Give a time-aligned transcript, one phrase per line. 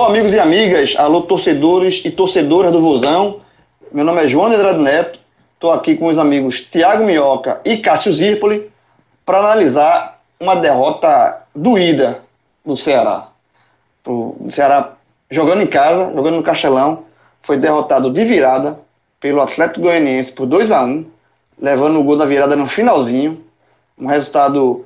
[0.00, 3.42] Alô, amigos e amigas, alô, torcedores e torcedoras do Vozão.
[3.92, 5.18] Meu nome é João Andrade Neto,
[5.52, 8.72] estou aqui com os amigos Tiago Minhoca e Cássio Zirpoli
[9.26, 12.22] para analisar uma derrota doída
[12.64, 13.28] do Ceará.
[14.06, 14.94] O Ceará
[15.30, 17.04] jogando em casa, jogando no Castelão,
[17.42, 18.80] foi derrotado de virada
[19.20, 21.04] pelo Atlético Goianiense por 2 a 1
[21.60, 23.44] levando o gol da virada no finalzinho.
[23.98, 24.82] Um resultado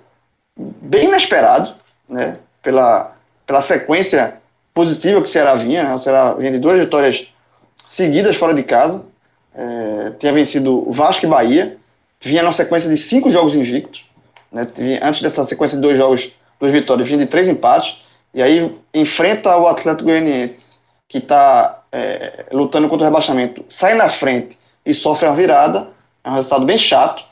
[0.58, 1.70] bem inesperado,
[2.08, 2.38] né?
[2.60, 3.12] Pela,
[3.46, 4.42] pela sequência
[4.74, 5.94] positiva que o Ceará vinha, né?
[5.94, 7.28] O Ceará vinha de duas vitórias
[7.86, 9.04] seguidas fora de casa.
[9.54, 11.76] É, tinha vencido Vasco e Bahia.
[12.20, 14.04] Vinha na sequência de cinco jogos invictos.
[14.50, 14.66] Né?
[15.00, 18.02] Antes dessa sequência de dois jogos, duas vitórias, vinha de três empates.
[18.34, 24.08] E aí enfrenta o Atlético Goianiense, que está é, lutando contra o rebaixamento, sai na
[24.08, 25.88] frente e sofre uma virada.
[26.24, 27.24] É um resultado bem chato,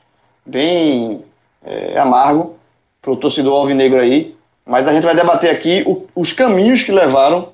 [0.46, 1.24] bem
[1.64, 2.56] é, amargo
[3.00, 4.36] para o torcedor alvinegro aí.
[4.64, 7.52] Mas a gente vai debater aqui o, os caminhos que levaram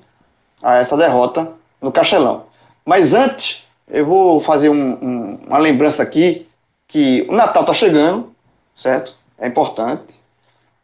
[0.61, 2.45] a essa derrota no Castelão.
[2.85, 6.47] Mas antes, eu vou fazer um, um, uma lembrança aqui
[6.87, 8.31] que o Natal está chegando,
[8.75, 9.15] certo?
[9.37, 10.19] É importante.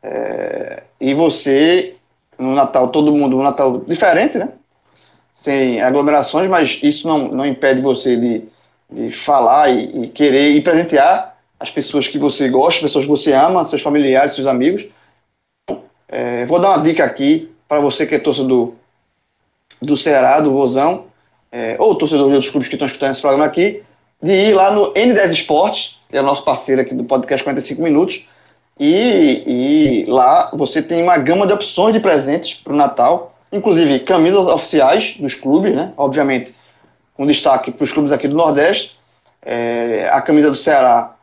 [0.02, 1.96] É, e você,
[2.38, 4.50] no Natal, todo mundo, um Natal diferente, né?
[5.34, 8.44] Sem aglomerações, mas isso não, não impede você de,
[8.90, 13.12] de falar e, e querer e presentear as pessoas que você gosta, as pessoas que
[13.12, 14.86] você ama, seus familiares, seus amigos.
[16.18, 18.72] É, vou dar uma dica aqui para você que é torcedor
[19.82, 21.08] do Ceará, do Vozão,
[21.52, 23.84] é, ou torcedor de outros clubes que estão escutando esse programa aqui,
[24.24, 28.30] de ir lá no N10 Esportes, que é nosso parceiro aqui do podcast 45 Minutos,
[28.80, 34.00] e, e lá você tem uma gama de opções de presentes para o Natal, inclusive
[34.00, 35.92] camisas oficiais dos clubes, né?
[35.98, 36.56] Obviamente,
[37.14, 38.98] com destaque para os clubes aqui do Nordeste.
[39.42, 41.14] É, a camisa do Ceará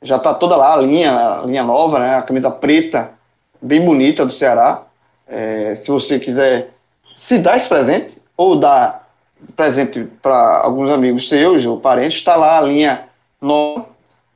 [0.00, 2.14] já está toda lá, a linha, a linha nova, né?
[2.14, 3.19] A camisa preta
[3.60, 4.84] bem bonita do Ceará.
[5.26, 6.70] É, se você quiser
[7.16, 9.08] se dar esse presente ou dar
[9.56, 13.04] presente para alguns amigos seus ou parentes, está lá a linha
[13.40, 13.86] nova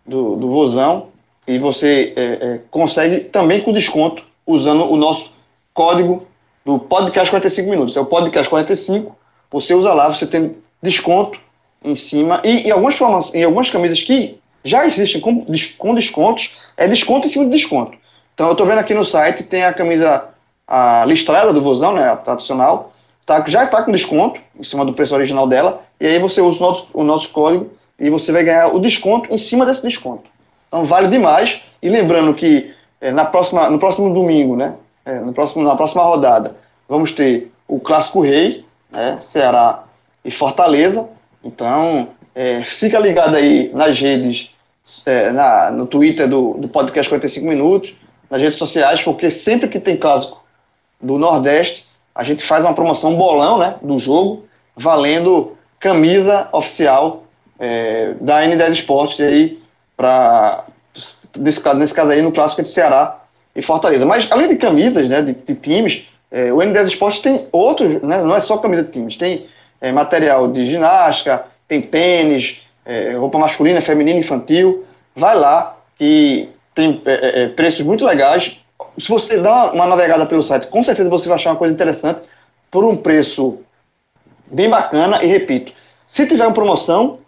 [0.07, 1.09] do, do Vozão
[1.47, 5.33] e você é, é, consegue também com desconto usando o nosso
[5.73, 6.27] código
[6.65, 7.97] do podcast 45 minutos.
[7.97, 9.17] É o podcast 45.
[9.51, 11.39] Você usa lá, você tem desconto
[11.83, 15.45] em cima e em algumas, em algumas camisas que já existem com,
[15.77, 17.99] com descontos, é desconto em cima de desconto.
[18.35, 20.29] Então eu estou vendo aqui no site, tem a camisa
[20.67, 22.93] a listrada do Vozão, né, a tradicional,
[23.25, 26.59] tá, já está com desconto em cima do preço original dela, e aí você usa
[26.59, 30.25] o nosso, o nosso código e você vai ganhar o desconto em cima desse desconto.
[30.69, 34.75] Então vale demais, e lembrando que é, na próxima, no próximo domingo, né,
[35.05, 36.57] é, no próximo, na próxima rodada,
[36.89, 39.85] vamos ter o Clássico Rei, né, Ceará
[40.25, 41.09] e Fortaleza,
[41.43, 44.51] então é, fica ligado aí nas redes,
[45.33, 47.95] na, no Twitter do, do podcast 45 Minutos,
[48.35, 50.43] nas redes sociais, porque sempre que tem clássico
[51.01, 54.45] do Nordeste, a gente faz uma promoção bolão né, do jogo,
[54.77, 57.23] valendo camisa oficial
[57.61, 59.63] é, da N10 Esportes aí
[59.97, 60.65] para
[61.37, 63.21] nesse, nesse caso aí no clássico de Ceará
[63.55, 64.05] e Fortaleza.
[64.05, 68.21] Mas além de camisas né, de, de times, é, o N10 Esportes tem outros, né,
[68.21, 69.47] não é só camisa de times, tem
[69.81, 74.85] é, material de ginástica, tem tênis, é, roupa masculina, feminina, infantil.
[75.15, 78.61] Vai lá que tem é, é, é, preços muito legais.
[78.99, 82.23] Se você dá uma navegada pelo site, com certeza você vai achar uma coisa interessante
[82.71, 83.59] por um preço
[84.47, 85.23] bem bacana.
[85.23, 85.73] E repito,
[86.07, 87.19] se tiver uma promoção,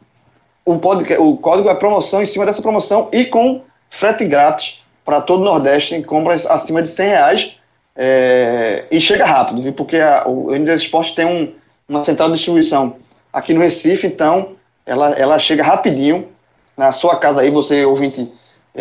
[0.65, 5.21] o, podcast, o código é promoção em cima dessa promoção e com frete grátis para
[5.21, 7.57] todo o Nordeste em compras acima de 100 reais.
[7.99, 9.73] É, e chega rápido, viu?
[9.73, 11.55] porque a, o NDS Esporte tem um,
[11.89, 12.97] uma central de distribuição
[13.33, 14.51] aqui no Recife, então
[14.85, 16.29] ela, ela chega rapidinho
[16.77, 18.31] na sua casa aí, você ouvinte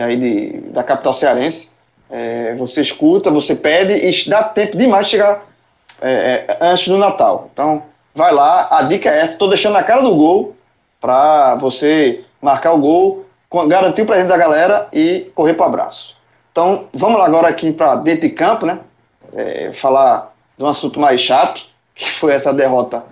[0.02, 1.74] aí de, da capital cearense.
[2.10, 5.44] É, você escuta, você pede e dá tempo demais de chegar
[6.02, 7.50] é, é, antes do Natal.
[7.52, 7.84] Então,
[8.14, 10.56] vai lá, a dica é essa, estou deixando na cara do gol
[11.02, 13.26] para você marcar o gol,
[13.68, 16.16] garantir o presente da galera e correr para abraço.
[16.52, 18.80] Então, vamos lá agora aqui para dentro de campo, né?
[19.34, 23.04] É, falar de um assunto mais chato, que foi essa derrota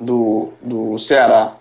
[0.00, 1.52] do, do Ceará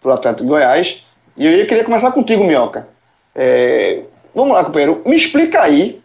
[0.00, 1.04] para o Atlético de Goiás.
[1.36, 2.88] E eu queria começar contigo, Minhoca.
[3.34, 4.02] É,
[4.34, 5.02] vamos lá, companheiro.
[5.04, 6.02] Me explica aí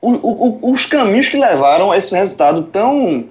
[0.00, 3.26] o, o, os caminhos que levaram a esse resultado tão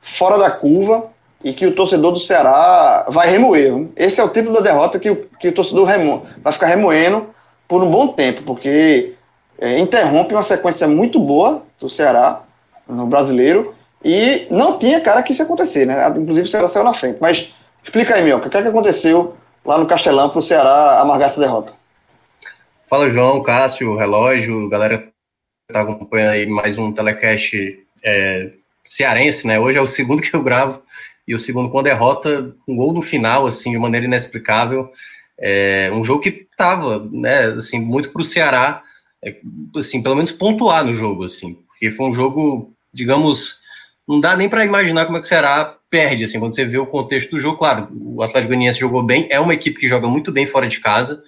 [0.00, 1.10] fora da curva
[1.44, 3.88] e que o torcedor do Ceará vai remoer.
[3.96, 7.26] Esse é o tipo da derrota que o, que o torcedor remo, vai ficar remoendo
[7.66, 9.14] por um bom tempo, porque
[9.58, 12.42] é, interrompe uma sequência muito boa do Ceará
[12.88, 13.74] no brasileiro
[14.04, 16.08] e não tinha cara que isso ia acontecer, né?
[16.10, 17.18] Inclusive o Ceará saiu na frente.
[17.20, 17.52] Mas
[17.82, 19.34] explica aí, Mioca, o que, é que aconteceu
[19.64, 21.72] lá no Castelão para o Ceará amargar essa derrota?
[22.92, 25.08] Fala, João, Cássio, Relógio, galera que
[25.66, 27.56] está acompanhando aí mais um telecast
[28.04, 28.50] é,
[28.84, 29.58] cearense, né?
[29.58, 30.82] Hoje é o segundo que eu gravo
[31.26, 34.92] e o segundo com a derrota, um gol no final, assim, de maneira inexplicável.
[35.40, 38.82] É, um jogo que estava, né, assim, muito para o Ceará,
[39.24, 39.36] é,
[39.74, 43.62] assim, pelo menos pontuar no jogo, assim, porque foi um jogo, digamos,
[44.06, 46.76] não dá nem para imaginar como é que o Ceará perde, assim, quando você vê
[46.76, 47.56] o contexto do jogo.
[47.56, 50.78] Claro, o Atlético Goianiense jogou bem, é uma equipe que joga muito bem fora de
[50.78, 51.22] casa,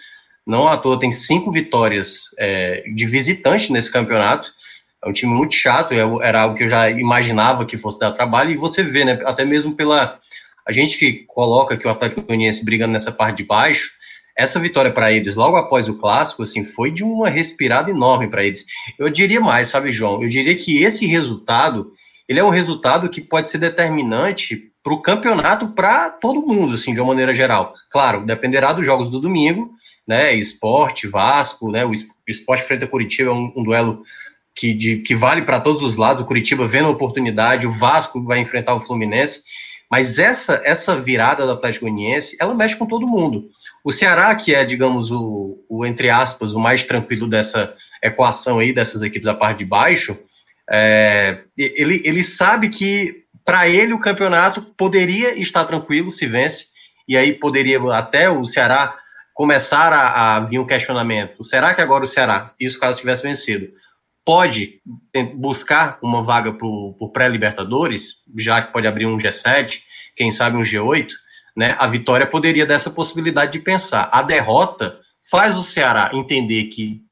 [0.46, 4.52] não à toa tem cinco vitórias é, de visitante nesse campeonato,
[5.05, 8.12] é um time muito chato, é era algo que eu já imaginava que fosse dar
[8.12, 10.19] trabalho, e você vê, né, até mesmo pela
[10.67, 13.91] a gente que coloca que o Atlético Goianiense brigando nessa parte de baixo,
[14.37, 18.44] essa vitória para eles logo após o clássico, assim, foi de uma respirada enorme para
[18.44, 18.64] eles.
[18.99, 20.23] Eu diria mais, sabe, João?
[20.23, 21.93] Eu diria que esse resultado,
[22.29, 26.93] ele é um resultado que pode ser determinante para o campeonato para todo mundo, assim,
[26.93, 27.73] de uma maneira geral.
[27.91, 29.71] Claro, dependerá dos jogos do domingo,
[30.07, 30.35] né?
[30.35, 31.87] Esporte, Vasco, né?
[31.87, 31.93] O
[32.29, 34.03] esporte frente a Curitiba é um, um duelo
[34.55, 36.23] que, de, que vale para todos os lados.
[36.23, 39.43] O Curitiba vendo a oportunidade, o Vasco vai enfrentar o Fluminense.
[39.91, 43.49] Mas essa essa virada do Atlético Goianiense, ela mexe com todo mundo.
[43.83, 47.73] O Ceará, que é, digamos, o, o entre aspas, o mais tranquilo dessa
[48.03, 50.19] equação aí, dessas equipes da parte de baixo,
[50.71, 56.69] é, ele, ele sabe que para ele o campeonato poderia estar tranquilo se vence,
[57.06, 58.96] e aí poderia até o Ceará
[59.35, 61.44] começar a, a vir um questionamento.
[61.44, 63.69] Será que agora o Ceará, isso caso tivesse vencido,
[64.25, 64.81] pode
[65.35, 69.81] buscar uma vaga para o pré-Libertadores, já que pode abrir um G7,
[70.17, 71.08] quem sabe um G8,
[71.55, 71.76] né?
[71.79, 74.08] A vitória poderia dar essa possibilidade de pensar.
[74.11, 74.99] A derrota
[75.31, 77.04] faz o Ceará entender que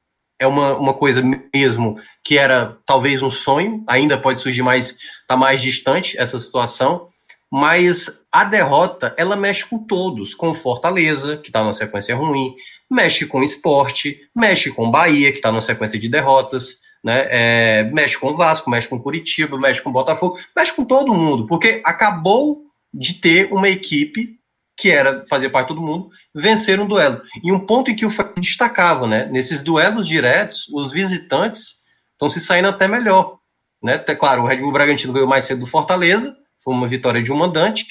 [0.43, 1.23] é uma, uma coisa
[1.53, 7.07] mesmo que era talvez um sonho, ainda pode surgir mais, está mais distante essa situação,
[7.51, 12.55] mas a derrota ela mexe com todos, com Fortaleza, que está numa sequência ruim,
[12.89, 17.27] mexe com o esporte, mexe com Bahia, que está numa sequência de derrotas, né?
[17.29, 21.13] É, mexe com o Vasco, mexe com Curitiba, mexe com o Botafogo, mexe com todo
[21.13, 22.63] mundo, porque acabou
[22.93, 24.37] de ter uma equipe
[24.75, 27.21] que era fazer parte de todo mundo, vencer um duelo.
[27.43, 29.25] E um ponto em que o Fred destacava, né?
[29.25, 31.83] Nesses duelos diretos, os visitantes
[32.13, 33.37] estão se saindo até melhor.
[33.81, 33.97] Né?
[33.97, 37.37] Claro, o Red Bull Bragantino ganhou mais cedo do Fortaleza, foi uma vitória de um
[37.37, 37.85] mandante,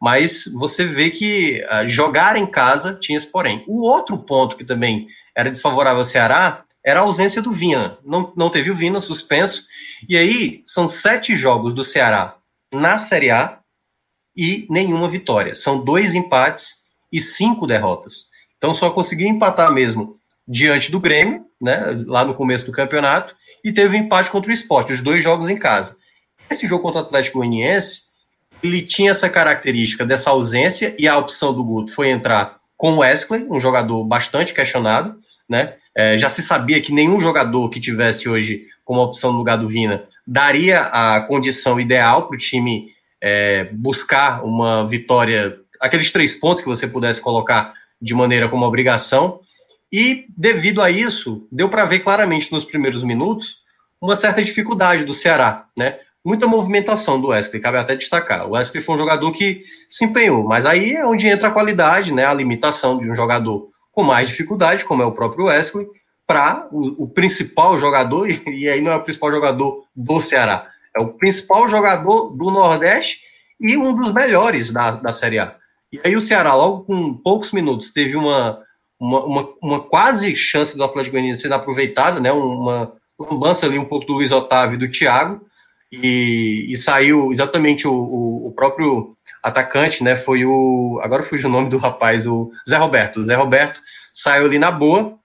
[0.00, 3.62] mas você vê que uh, jogar em casa tinha esse porém.
[3.66, 5.06] O outro ponto que também
[5.36, 7.98] era desfavorável ao Ceará era a ausência do Vina.
[8.04, 9.62] Não, não teve o Vina, suspenso.
[10.08, 12.36] E aí, são sete jogos do Ceará
[12.72, 13.58] na Série A
[14.36, 15.54] e nenhuma vitória.
[15.54, 16.82] São dois empates
[17.12, 18.26] e cinco derrotas.
[18.58, 23.34] Então, só conseguiu empatar mesmo diante do Grêmio, né, lá no começo do campeonato,
[23.64, 25.96] e teve um empate contra o Esporte, os dois jogos em casa.
[26.50, 28.02] Esse jogo contra o Atlético Goianiense,
[28.62, 32.98] ele tinha essa característica dessa ausência, e a opção do Guto foi entrar com o
[32.98, 35.16] Wesley, um jogador bastante questionado,
[35.48, 35.74] né?
[35.96, 39.68] É, já se sabia que nenhum jogador que tivesse hoje como opção no lugar do
[39.68, 42.92] Vina daria a condição ideal para o time
[43.26, 49.40] é, buscar uma vitória, aqueles três pontos que você pudesse colocar de maneira como obrigação.
[49.90, 53.62] E devido a isso, deu para ver claramente nos primeiros minutos
[53.98, 56.00] uma certa dificuldade do Ceará, né?
[56.22, 58.46] Muita movimentação do Wesley, cabe até destacar.
[58.46, 62.12] O Wesley foi um jogador que se empenhou, mas aí é onde entra a qualidade,
[62.12, 62.26] né?
[62.26, 65.86] A limitação de um jogador com mais dificuldade, como é o próprio Wesley,
[66.26, 71.00] para o, o, principal jogador, e aí não é o principal jogador do Ceará, é
[71.00, 73.20] o principal jogador do Nordeste
[73.60, 75.56] e um dos melhores da, da Série A.
[75.92, 78.60] E aí o Ceará, logo com poucos minutos, teve uma,
[78.98, 82.32] uma, uma, uma quase chance do Atlético Goianiense sendo aproveitada, né?
[82.32, 85.40] uma lambança ali um pouco do Luiz Otávio e do Thiago,
[85.92, 90.16] e, e saiu exatamente o, o, o próprio atacante, né?
[90.16, 90.98] Foi o.
[91.02, 93.20] Agora fugiu o nome do rapaz, o Zé Roberto.
[93.20, 93.80] O Zé Roberto
[94.12, 95.16] saiu ali na boa.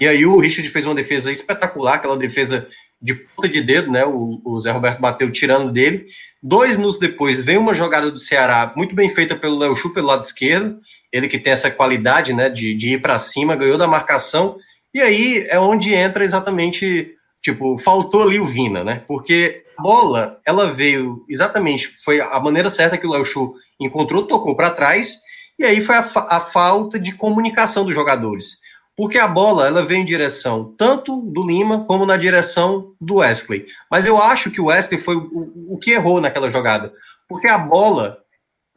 [0.00, 2.68] E aí o Richard fez uma defesa espetacular, aquela defesa
[3.00, 4.04] de ponta de dedo, né?
[4.04, 6.06] O, o Zé Roberto bateu tirando dele.
[6.42, 10.08] Dois minutos depois veio uma jogada do Ceará muito bem feita pelo Léo Chu pelo
[10.08, 10.78] lado esquerdo.
[11.12, 12.48] Ele que tem essa qualidade, né?
[12.48, 14.56] De, de ir para cima, ganhou da marcação.
[14.92, 17.12] E aí é onde entra exatamente,
[17.42, 19.02] tipo, faltou ali o Vina, né?
[19.06, 24.26] Porque a bola, ela veio exatamente, foi a maneira certa que o Léo Chu encontrou,
[24.26, 25.18] tocou para trás,
[25.58, 28.58] e aí foi a, a falta de comunicação dos jogadores
[28.98, 33.64] porque a bola ela vem em direção tanto do Lima como na direção do Wesley.
[33.88, 36.92] Mas eu acho que o Wesley foi o, o que errou naquela jogada,
[37.28, 38.18] porque a bola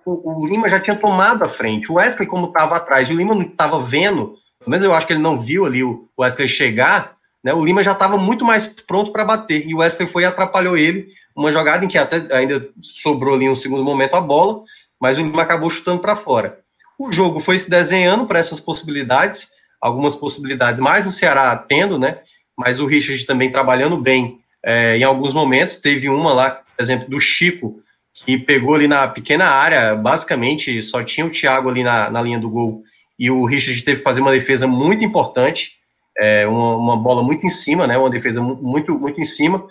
[0.05, 1.91] o, o, Lima já tinha tomado a frente.
[1.91, 5.07] O Wesley, como estava atrás, e o Lima não estava vendo, pelo menos eu acho
[5.07, 7.51] que ele não viu ali o Wesley chegar, né?
[7.51, 9.67] O Lima já estava muito mais pronto para bater.
[9.67, 11.07] E o Wesley foi e atrapalhou ele.
[11.35, 14.61] Uma jogada em que até ainda sobrou ali um segundo momento a bola,
[14.99, 16.59] mas o Lima acabou chutando para fora.
[16.99, 19.49] O jogo foi se desenhando para essas possibilidades
[19.81, 22.19] algumas possibilidades, mais o Ceará tendo, né?
[22.55, 25.79] Mas o Richard também trabalhando bem é, em alguns momentos.
[25.79, 27.81] Teve uma lá, por exemplo, do Chico,
[28.13, 32.39] que pegou ali na pequena área, basicamente só tinha o Thiago ali na, na linha
[32.39, 32.83] do gol.
[33.17, 35.73] E o Richard teve que fazer uma defesa muito importante,
[36.17, 37.97] é, uma, uma, bola muito em cima, né?
[37.97, 39.65] Uma defesa muito, muito em cima.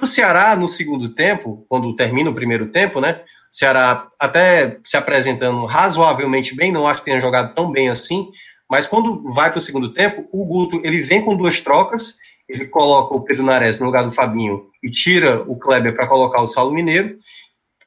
[0.00, 3.20] O Ceará, no segundo tempo, quando termina o primeiro tempo, né?
[3.52, 8.30] O Ceará até se apresentando razoavelmente bem, não acho que tenha jogado tão bem assim,
[8.72, 12.16] mas quando vai para o segundo tempo, o Guto ele vem com duas trocas,
[12.48, 16.40] ele coloca o Pedro Nares no lugar do Fabinho e tira o Kleber para colocar
[16.40, 17.18] o Saulo Mineiro.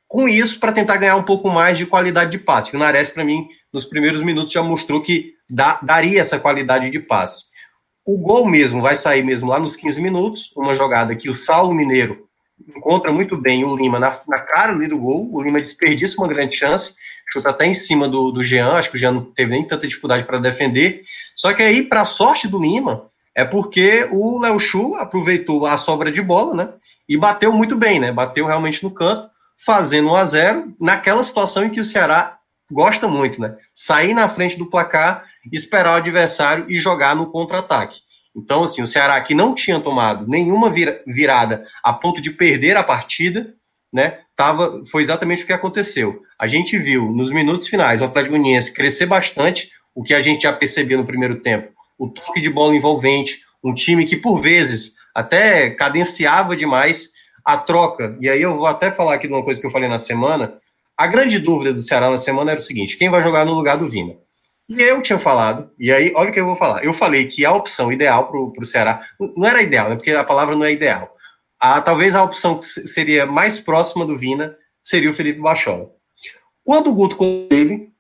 [0.08, 2.76] Com isso, para tentar ganhar um pouco mais de qualidade de passe.
[2.76, 7.00] O Nares, para mim, nos primeiros minutos já mostrou que dá, daria essa qualidade de
[7.00, 7.46] passe.
[8.06, 11.74] O gol mesmo vai sair mesmo lá nos 15 minutos, uma jogada que o Saulo
[11.74, 12.30] Mineiro
[12.76, 15.30] encontra muito bem o Lima na, na cara ali do gol.
[15.32, 16.96] O Lima desperdiça uma grande chance,
[17.32, 18.74] chuta até em cima do, do Jean.
[18.74, 21.04] Acho que o Jean não teve nem tanta dificuldade para defender.
[21.36, 26.12] Só que aí, para sorte do Lima, é porque o Léo Chu aproveitou a sobra
[26.12, 26.70] de bola, né?
[27.08, 28.12] E bateu muito bem, né?
[28.12, 29.30] Bateu realmente no canto,
[29.64, 32.38] fazendo 1 a 0 naquela situação em que o Ceará
[32.72, 33.58] gosta muito, né?
[33.74, 38.00] Sair na frente do placar, esperar o adversário e jogar no contra-ataque.
[38.36, 40.72] Então, assim, o Ceará que não tinha tomado nenhuma
[41.06, 43.54] virada a ponto de perder a partida,
[43.94, 44.20] né?
[44.36, 46.22] Tava, foi exatamente o que aconteceu.
[46.38, 50.44] A gente viu nos minutos finais o Atlético Goianiense crescer bastante, o que a gente
[50.44, 51.70] já percebeu no primeiro tempo.
[51.98, 57.12] O toque de bola envolvente, um time que por vezes até cadenciava demais
[57.46, 58.18] a troca.
[58.20, 60.56] E aí eu vou até falar aqui de uma coisa que eu falei na semana.
[60.98, 63.78] A grande dúvida do Ceará na semana era o seguinte: quem vai jogar no lugar
[63.78, 64.16] do Vina?
[64.68, 66.84] E eu tinha falado, e aí, olha o que eu vou falar.
[66.84, 69.00] Eu falei que a opção ideal para o Ceará,
[69.38, 69.96] não era ideal, né?
[69.96, 71.16] Porque a palavra não é ideal.
[71.60, 75.90] A, talvez a opção que seria mais próxima do Vina seria o Felipe Bachola.
[76.64, 77.92] Quando o Guto com ele,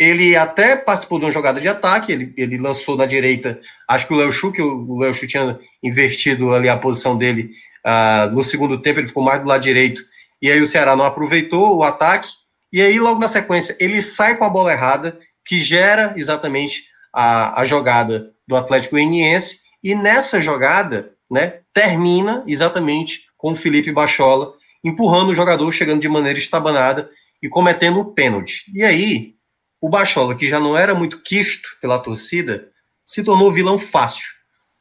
[0.00, 4.14] ele até participou de uma jogada de ataque, ele, ele lançou na direita, acho que
[4.14, 7.50] o Léo Chu, que o Léo Chu tinha invertido ali a posição dele
[7.86, 10.02] uh, no segundo tempo, ele ficou mais do lado direito,
[10.40, 12.30] e aí o Ceará não aproveitou o ataque,
[12.72, 15.18] e aí logo na sequência ele sai com a bola errada,
[15.50, 23.22] que gera exatamente a, a jogada do Atlético Goianiense, e nessa jogada, né, termina exatamente
[23.36, 24.52] com o Felipe Bachola
[24.84, 27.10] empurrando o jogador, chegando de maneira estabanada
[27.42, 28.64] e cometendo o pênalti.
[28.72, 29.34] E aí,
[29.80, 32.68] o Bachola, que já não era muito quisto pela torcida,
[33.04, 34.28] se tornou vilão fácil.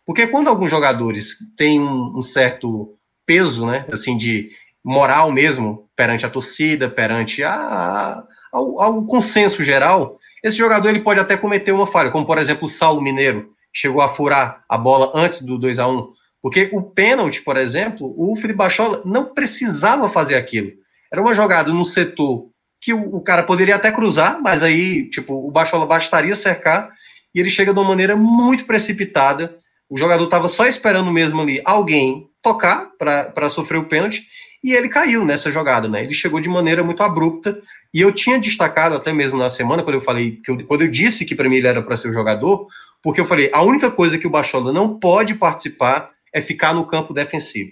[0.06, 2.96] Porque quando alguns jogadores têm um, um certo
[3.26, 4.52] peso, né, assim, de
[4.86, 11.02] moral mesmo, perante a torcida, perante a, a, ao, ao, consenso geral, esse jogador ele
[11.02, 14.78] pode até cometer uma falha, como por exemplo o Saulo Mineiro, chegou a furar a
[14.78, 19.34] bola antes do 2 a 1 porque o pênalti, por exemplo, o Felipe Bachola não
[19.34, 20.72] precisava fazer aquilo.
[21.12, 22.48] Era uma jogada no setor
[22.82, 26.90] que o, o, cara poderia até cruzar, mas aí, tipo, o Bachola bastaria cercar
[27.36, 29.58] e ele chega de uma maneira muito precipitada.
[29.90, 34.26] O jogador estava só esperando mesmo ali alguém tocar para sofrer o pênalti
[34.64, 36.02] e ele caiu nessa jogada, né?
[36.02, 37.60] Ele chegou de maneira muito abrupta
[37.94, 40.92] e eu tinha destacado até mesmo na semana quando eu falei que eu, quando eu
[40.92, 42.68] disse que para mim ele era para ser o jogador,
[43.02, 46.86] porque eu falei a única coisa que o Bachola não pode participar é ficar no
[46.86, 47.72] campo defensivo.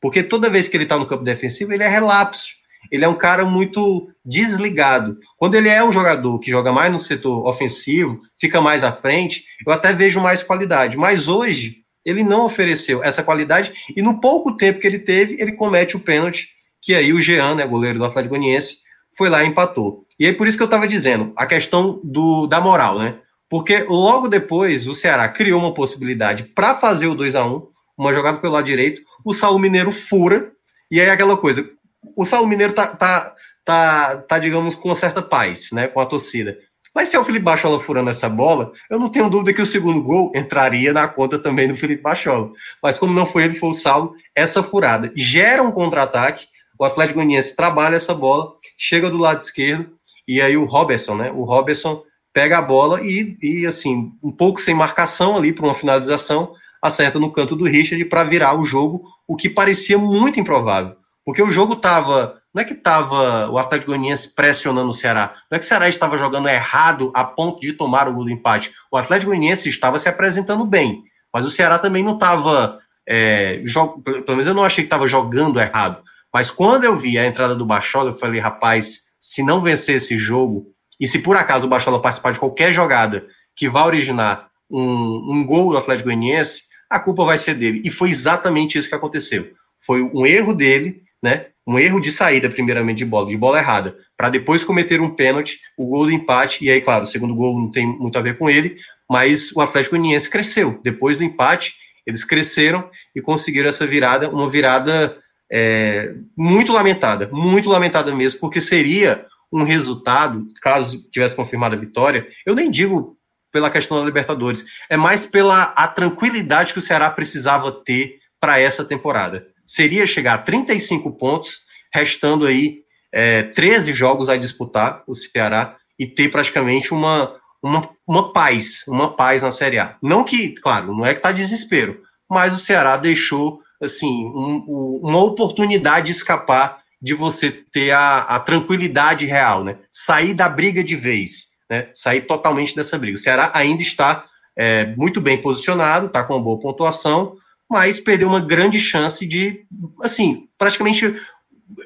[0.00, 2.62] Porque toda vez que ele está no campo defensivo, ele é relapso.
[2.90, 5.16] Ele é um cara muito desligado.
[5.36, 9.44] Quando ele é um jogador que joga mais no setor ofensivo, fica mais à frente,
[9.64, 10.96] eu até vejo mais qualidade.
[10.96, 15.52] Mas hoje, ele não ofereceu essa qualidade e no pouco tempo que ele teve, ele
[15.52, 16.48] comete o pênalti,
[16.80, 18.78] que aí o Jean, né, goleiro do Atlético Goianiense,
[19.16, 20.06] foi lá e empatou.
[20.18, 23.18] E aí por isso que eu estava dizendo, a questão do, da moral, né?
[23.48, 28.12] Porque logo depois o Ceará criou uma possibilidade para fazer o 2 a 1 uma
[28.12, 30.50] jogada pelo lado direito, o Saulo Mineiro fura,
[30.90, 31.68] e aí aquela coisa,
[32.16, 36.06] o Saulo Mineiro tá, tá, tá, tá, digamos, com uma certa paz, né, com a
[36.06, 36.56] torcida.
[36.94, 39.66] Mas se é o Felipe Bachola furando essa bola, eu não tenho dúvida que o
[39.66, 42.50] segundo gol entraria na conta também do Felipe Bachola.
[42.82, 46.46] Mas como não foi ele, foi o Saulo, essa furada gera um contra-ataque,
[46.78, 49.90] o Atlético Goianiense trabalha essa bola, chega do lado esquerdo,
[50.26, 54.60] e aí o Robertson, né, o Robertson pega a bola e, e assim, um pouco
[54.60, 59.04] sem marcação ali para uma finalização, acerta no canto do Richard para virar o jogo,
[59.26, 60.96] o que parecia muito improvável.
[61.24, 62.41] Porque o jogo estava.
[62.54, 65.34] Não é que estava o Atlético Goianiense pressionando o Ceará.
[65.50, 68.30] Não é que o Ceará estava jogando errado a ponto de tomar o gol do
[68.30, 68.72] empate.
[68.90, 71.02] O Atlético Goianiense estava se apresentando bem.
[71.32, 72.78] Mas o Ceará também não estava.
[73.08, 73.62] É,
[74.04, 76.02] pelo menos eu não achei que estava jogando errado.
[76.32, 80.18] Mas quando eu vi a entrada do Bachola, eu falei, rapaz, se não vencer esse
[80.18, 80.66] jogo,
[81.00, 85.46] e se por acaso o Bachola participar de qualquer jogada que vá originar um, um
[85.46, 87.82] gol do Atlético Goianiense, a culpa vai ser dele.
[87.84, 89.50] E foi exatamente isso que aconteceu.
[89.78, 91.46] Foi um erro dele, né?
[91.66, 95.60] Um erro de saída, primeiramente, de bola, de bola errada, para depois cometer um pênalti,
[95.76, 98.36] o gol do empate, e aí, claro, o segundo gol não tem muito a ver
[98.36, 98.76] com ele,
[99.08, 100.80] mas o Atlético Goianiense cresceu.
[100.82, 101.74] Depois do empate,
[102.06, 105.16] eles cresceram e conseguiram essa virada, uma virada
[105.50, 112.26] é, muito lamentada, muito lamentada mesmo, porque seria um resultado, caso tivesse confirmado a vitória,
[112.44, 113.16] eu nem digo
[113.52, 118.58] pela questão da Libertadores, é mais pela a tranquilidade que o Ceará precisava ter para
[118.58, 119.46] essa temporada.
[119.72, 121.62] Seria chegar a 35 pontos,
[121.94, 128.32] restando aí é, 13 jogos a disputar o Ceará e ter praticamente uma, uma, uma
[128.34, 129.96] paz, uma paz na Série A.
[130.02, 135.24] Não que, claro, não é que está desespero, mas o Ceará deixou assim um, uma
[135.24, 139.78] oportunidade de escapar de você ter a, a tranquilidade real, né?
[139.90, 141.88] Sair da briga de vez, né?
[141.94, 143.16] Sair totalmente dessa briga.
[143.16, 147.36] O Ceará ainda está é, muito bem posicionado, está com uma boa pontuação,
[147.72, 149.64] mas perdeu uma grande chance de,
[150.02, 151.18] assim, praticamente.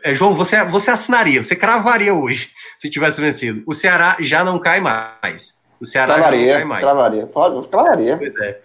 [0.03, 3.63] É, João, você, você assinaria, você cravaria hoje se tivesse vencido.
[3.65, 5.55] O Ceará já não cai mais.
[5.81, 6.85] O Ceará cravaria, já não cai mais.
[6.85, 8.17] Cravaria, pode, cravaria.
[8.17, 8.59] Pois é.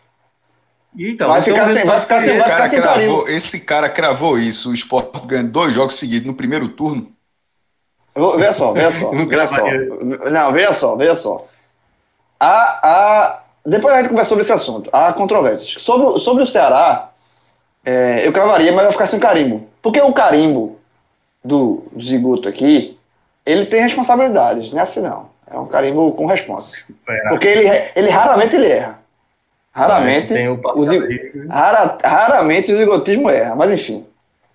[0.97, 3.37] Então, vai, ficar sem, vai ficar sem, esse, cara sem cravou, carinho.
[3.37, 4.71] esse cara cravou isso.
[4.71, 7.07] O Sport ganhou dois jogos seguidos no primeiro turno.
[8.15, 9.65] Veja só, veja só, Não veja só.
[10.31, 11.47] Não, veja só, veja só.
[12.39, 14.89] A, a, depois a gente conversa sobre esse assunto.
[14.91, 15.81] Há controvérsias.
[15.83, 17.10] Sobre, sobre o Ceará,
[17.85, 19.67] é, eu cravaria, mas vai ficar sem carimbo.
[19.81, 20.79] Porque o carimbo
[21.43, 22.97] do Zigoto aqui,
[23.45, 25.29] ele tem responsabilidades, não é assim não.
[25.49, 26.77] É um carimbo com responsa.
[26.95, 27.29] Será?
[27.29, 28.99] Porque ele, ele raramente ele erra.
[29.73, 30.33] Raramente,
[30.75, 30.83] o
[31.49, 33.55] rara- raramente o zigotismo erra.
[33.55, 34.05] Mas enfim,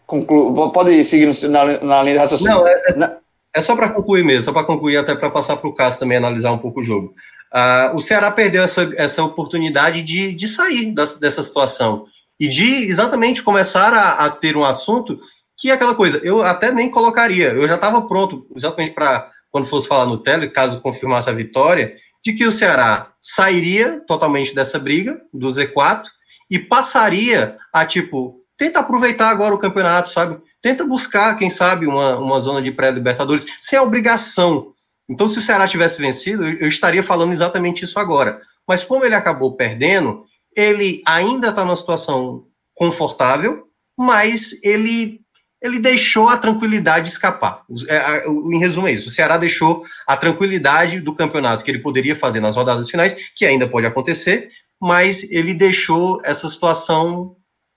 [0.06, 2.54] conclu, pode seguir no- na, na linha de raciocínio.
[2.58, 3.16] Não, é, Na-
[3.54, 6.18] É só para concluir mesmo, só para concluir, até para passar para o Cássio também
[6.18, 7.14] analisar um pouco o jogo.
[7.50, 12.04] Ah, o Ceará perdeu essa, essa oportunidade de, de sair das- dessa situação
[12.38, 15.18] e de exatamente começar a, a ter um assunto
[15.58, 19.66] que é aquela coisa, eu até nem colocaria, eu já estava pronto, exatamente para quando
[19.66, 24.78] fosse falar no tele, caso confirmasse a vitória, de que o Ceará sairia totalmente dessa
[24.78, 26.04] briga, do Z4,
[26.50, 30.38] e passaria a, tipo, tenta aproveitar agora o campeonato, sabe?
[30.60, 34.72] Tenta buscar, quem sabe, uma, uma zona de pré-libertadores, sem obrigação.
[35.08, 38.40] Então, se o Ceará tivesse vencido, eu, eu estaria falando exatamente isso agora.
[38.66, 40.24] Mas como ele acabou perdendo,
[40.56, 43.64] ele ainda está numa situação confortável,
[43.98, 45.20] mas ele
[45.62, 47.62] ele deixou a tranquilidade escapar.
[47.88, 49.08] É, o- Em resumo, é isso.
[49.08, 53.44] O Ceará deixou a tranquilidade do campeonato que ele poderia fazer nas rodadas finais, que
[53.46, 57.34] ainda pode acontecer, mas ele deixou essa situação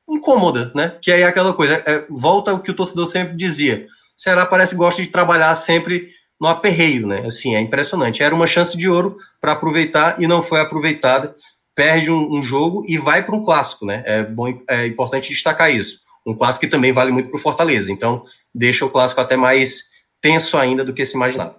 [0.07, 0.97] incômoda, né?
[1.01, 3.87] Que é aquela coisa, é, volta ao que o torcedor sempre dizia.
[4.17, 7.25] O Ceará parece que gosta de trabalhar sempre no aperreio, né?
[7.25, 8.21] Assim, é impressionante.
[8.21, 11.33] Era uma chance de ouro para aproveitar e não foi aproveitada.
[11.75, 14.03] Perde um, um jogo e vai para um clássico, né?
[14.05, 16.01] É, bom, é importante destacar isso.
[16.25, 17.91] Um clássico que também vale muito para o Fortaleza.
[17.91, 19.89] Então, deixa o clássico até mais
[20.21, 21.55] tenso ainda do que se imaginava.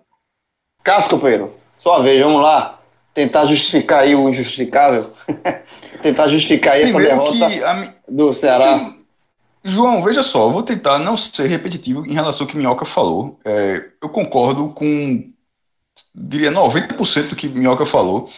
[0.83, 2.79] Cássio Copeiro, sua vez, vamos lá.
[3.13, 5.11] Tentar justificar aí o injustificável.
[6.03, 8.91] Tentar justificar aí essa Primeiro derrota que a, do Ceará.
[9.63, 13.39] João, veja só, eu vou tentar não ser repetitivo em relação ao que Minhoca falou.
[13.45, 15.31] É, eu concordo com,
[16.15, 18.31] diria, 90% do que Minhoca falou.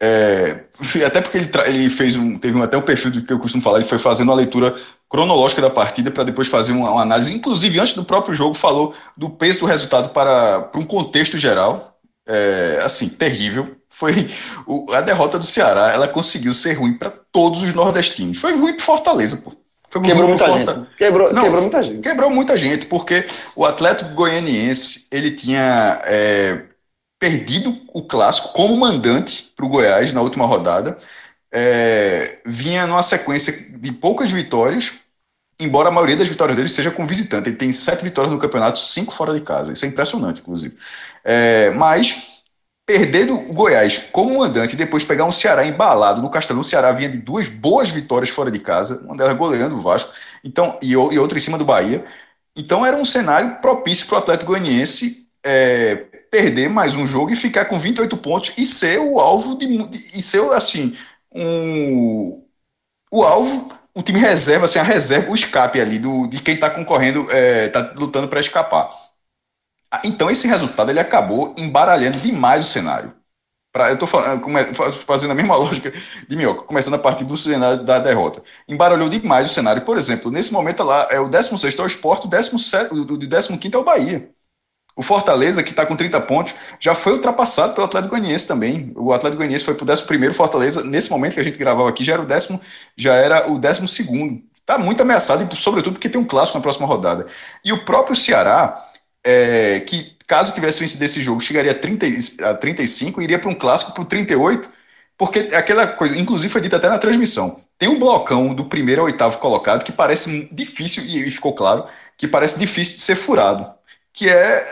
[0.00, 0.64] É,
[1.06, 3.62] até porque ele, ele fez um, teve um- até um perfil do que eu costumo
[3.62, 4.74] falar, ele foi fazendo uma leitura
[5.08, 8.94] cronológica da partida para depois fazer uma, uma análise, inclusive antes do próprio jogo, falou
[9.16, 11.92] do peso do resultado para, para um contexto geral.
[12.28, 13.76] É, assim, terrível.
[13.88, 14.28] Foi
[14.66, 18.36] o- a derrota do Ceará, ela conseguiu ser ruim para todos os nordestinos.
[18.38, 19.52] Foi ruim para Fortaleza, pô.
[19.88, 20.88] Foi Quebrou muita Forta- gente.
[20.98, 22.00] Quebrou, Não, quebrou muita gente.
[22.00, 26.62] Quebrou muita gente, porque o Atlético Goianiense ele tinha é,
[27.18, 30.98] perdido o clássico como mandante para o Goiás na última rodada.
[31.52, 34.94] É, vinha numa sequência de poucas vitórias,
[35.60, 37.48] embora a maioria das vitórias dele seja com visitante.
[37.48, 39.72] Ele tem sete vitórias no campeonato, cinco fora de casa.
[39.72, 40.76] Isso é impressionante, inclusive.
[41.24, 42.42] É, mas
[42.86, 46.92] perder do Goiás como mandante e depois pegar um Ceará embalado no Castelão, o Ceará
[46.92, 50.12] vinha de duas boas vitórias fora de casa, uma delas goleando o Vasco,
[50.44, 52.04] então e, o- e outra em cima do Bahia.
[52.54, 57.36] Então era um cenário propício para o Atlético Goianiense é, perder mais um jogo e
[57.36, 59.66] ficar com 28 pontos e ser o alvo de.
[60.18, 60.96] e ser, assim,
[61.34, 62.42] um.
[63.10, 66.68] O alvo, o time reserva, assim, a reserva, o escape ali do, de quem está
[66.70, 68.90] concorrendo, está é, lutando para escapar.
[69.90, 73.14] Ah, então, esse resultado ele acabou embaralhando demais o cenário.
[73.72, 74.08] Pra, eu estou
[74.92, 75.92] fazendo a mesma lógica
[76.28, 78.42] de Minhoca, começando a partir do cenário da derrota.
[78.68, 79.84] Embaralhou demais o cenário.
[79.84, 83.74] Por exemplo, nesse momento lá, é o 16 é o Sport, o, 17, o 15
[83.74, 84.35] é o Bahia.
[84.96, 88.92] O Fortaleza, que está com 30 pontos, já foi ultrapassado pelo Atlético Goianiense também.
[88.96, 92.02] O Atlético Goianiense foi para o 11 Fortaleza, nesse momento que a gente gravava aqui,
[92.02, 92.58] já era o décimo,
[92.96, 93.82] já era o 12
[94.58, 97.26] Está muito ameaçado, sobretudo porque tem um clássico na próxima rodada.
[97.62, 98.84] E o próprio Ceará,
[99.22, 102.06] é, que caso tivesse vencido esse jogo, chegaria a, 30,
[102.42, 104.68] a 35, iria para um clássico para o 38,
[105.18, 107.60] porque aquela coisa, inclusive foi dita até na transmissão.
[107.78, 112.26] Tem um blocão do primeiro ao oitavo colocado que parece difícil, e ficou claro, que
[112.26, 113.75] parece difícil de ser furado
[114.16, 114.64] que é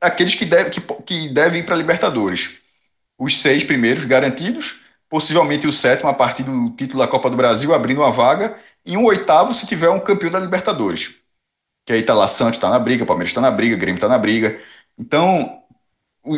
[0.00, 2.58] aqueles que, deve, que, que devem ir para a Libertadores.
[3.16, 7.72] Os seis primeiros garantidos, possivelmente o sétimo a partir do título da Copa do Brasil,
[7.72, 11.14] abrindo uma vaga, e um oitavo se tiver um campeão da Libertadores.
[11.86, 14.18] Que aí tá lá, Santos está na briga, Palmeiras está na briga, Grêmio está na
[14.18, 14.60] briga.
[14.98, 15.62] Então,
[16.24, 16.36] o,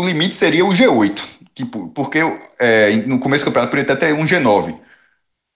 [0.00, 1.22] o, limite seria o G8,
[1.54, 2.18] tipo, porque
[2.58, 4.76] é, no começo do campeonato poderia até ter um G9.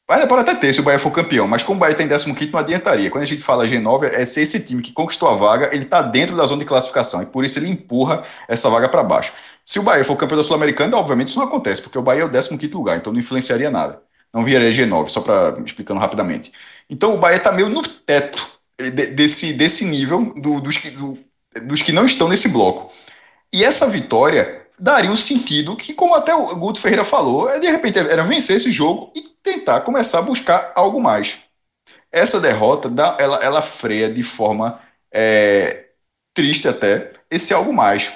[0.07, 2.09] Ainda pode até ter se o Bahia for campeão, mas como o Bahia está em
[2.09, 3.11] 15 não adiantaria.
[3.11, 6.03] Quando a gente fala G9, é ser esse time que conquistou a vaga, ele está
[6.03, 9.33] dentro da zona de classificação, e por isso ele empurra essa vaga para baixo.
[9.65, 12.27] Se o Bahia for campeão da Sul-Americana, obviamente isso não acontece, porque o Bahia é
[12.27, 14.03] o 15 lugar, então não influenciaria nada.
[14.31, 16.53] Não viraria G9, só para explicando rapidamente.
[16.91, 18.47] Então o Bahia está meio no teto
[19.15, 21.17] desse, desse nível do, dos, que, do,
[21.63, 22.93] dos que não estão nesse bloco.
[23.51, 27.67] E essa vitória daria um sentido que, como até o Guto Ferreira falou, é, de
[27.67, 31.43] repente era vencer esse jogo e tentar começar a buscar algo mais.
[32.11, 34.81] Essa derrota dá, ela, ela freia de forma
[35.13, 35.87] é,
[36.33, 38.13] triste até esse algo mais.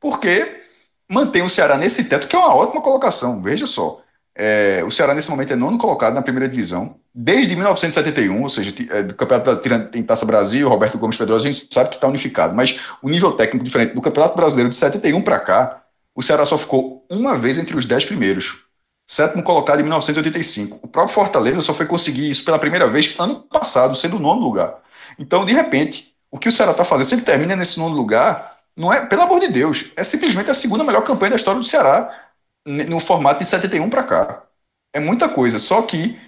[0.00, 0.62] Porque
[1.08, 3.42] mantém o Ceará nesse teto, que é uma ótima colocação.
[3.42, 4.02] Veja só.
[4.40, 8.72] É, o Ceará, nesse momento, é nono colocado na primeira divisão, desde 1971, ou seja,
[8.90, 12.06] é, do Campeonato Brasileiro tem Taça Brasil, Roberto Gomes Pedrosa, a gente sabe que está
[12.06, 15.82] unificado, mas o nível técnico diferente do Campeonato Brasileiro de 71 para cá,
[16.14, 18.60] o Ceará só ficou uma vez entre os dez primeiros.
[19.04, 20.80] Sétimo colocado em 1985.
[20.84, 24.40] O próprio Fortaleza só foi conseguir isso pela primeira vez ano passado, sendo o nono
[24.40, 24.76] lugar.
[25.18, 28.58] Então, de repente, o que o Ceará está fazendo, se ele termina nesse nono lugar,
[28.76, 31.66] não é, pelo amor de Deus, é simplesmente a segunda melhor campanha da história do
[31.66, 32.27] Ceará
[32.68, 34.44] no formato de 71 para cá.
[34.92, 36.18] É muita coisa, só que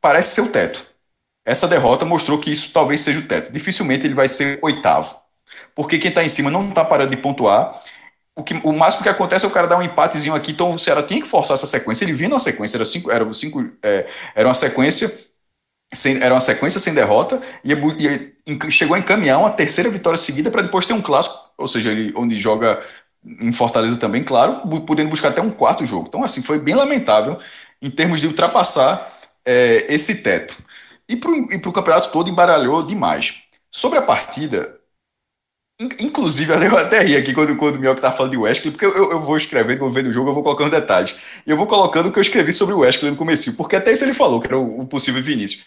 [0.00, 0.84] parece ser o teto.
[1.44, 3.52] Essa derrota mostrou que isso talvez seja o teto.
[3.52, 5.16] Dificilmente ele vai ser oitavo.
[5.74, 7.82] Porque quem está em cima não está parando de pontuar.
[8.34, 10.78] O, que, o máximo que acontece é o cara dar um empatezinho aqui, então o
[10.78, 12.04] Ceará tinha que forçar essa sequência.
[12.04, 15.12] Ele vinha na sequência, era, cinco, era, cinco, é, era uma sequência
[15.92, 20.50] sem, era uma sequência sem derrota e, e, chegou a encaminhar uma terceira vitória seguida
[20.50, 22.82] para depois ter um clássico, ou seja, ele, onde joga
[23.24, 26.06] em Fortaleza também, claro, podendo buscar até um quarto jogo.
[26.08, 27.38] Então, assim, foi bem lamentável
[27.80, 29.12] em termos de ultrapassar
[29.44, 30.56] é, esse teto.
[31.08, 33.42] E para o campeonato todo embaralhou demais.
[33.70, 34.78] Sobre a partida,
[36.00, 39.10] inclusive eu até ri aqui quando, quando o Mioca estava falando de Wesley, porque eu,
[39.10, 41.16] eu vou escrevendo, vou vendo o jogo, eu vou colocando detalhes.
[41.46, 43.92] E eu vou colocando o que eu escrevi sobre o Wesley no começo, porque até
[43.92, 45.64] isso ele falou, que era o, o possível Vinícius.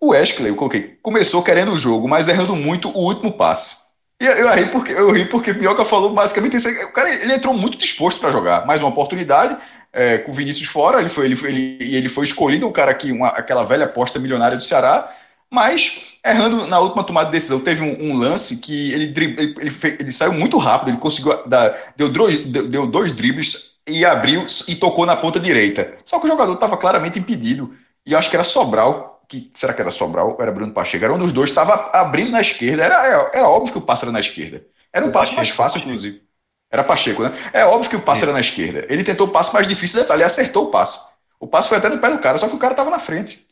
[0.00, 3.87] O Wesley, eu coloquei, começou querendo o jogo, mas errando muito o último passe.
[4.20, 6.68] E eu ri porque, eu ri porque Minhoca falou basicamente isso.
[6.68, 8.66] O cara ele entrou muito disposto para jogar.
[8.66, 9.56] Mais uma oportunidade,
[9.92, 12.92] é, com o Vinícius fora, ele foi, ele foi, ele, ele foi escolhido, o cara
[12.94, 15.08] que, uma, aquela velha aposta milionária do Ceará,
[15.48, 17.60] mas errando na última tomada de decisão.
[17.60, 21.76] Teve um, um lance que ele, ele, ele, ele, saiu muito rápido, ele conseguiu dar,
[21.96, 25.94] deu, deu, deu dois dribles e abriu e tocou na ponta direita.
[26.04, 27.72] Só que o jogador estava claramente impedido.
[28.04, 31.04] E acho que era Sobral que será que era Sobral ou era Bruno Pacheco?
[31.04, 32.82] Era um dos dois, estava abrindo na esquerda.
[32.82, 34.64] Era, era, era, óbvio que o passe era na esquerda.
[34.90, 36.22] Era um passe mais fácil, inclusive.
[36.70, 37.32] Era Pacheco, né?
[37.52, 38.86] É óbvio que o passe era na esquerda.
[38.88, 41.00] Ele tentou o passe mais difícil, detalhe, ele acertou o passe.
[41.38, 43.46] O passe foi até no pé do cara, só que o cara estava na frente.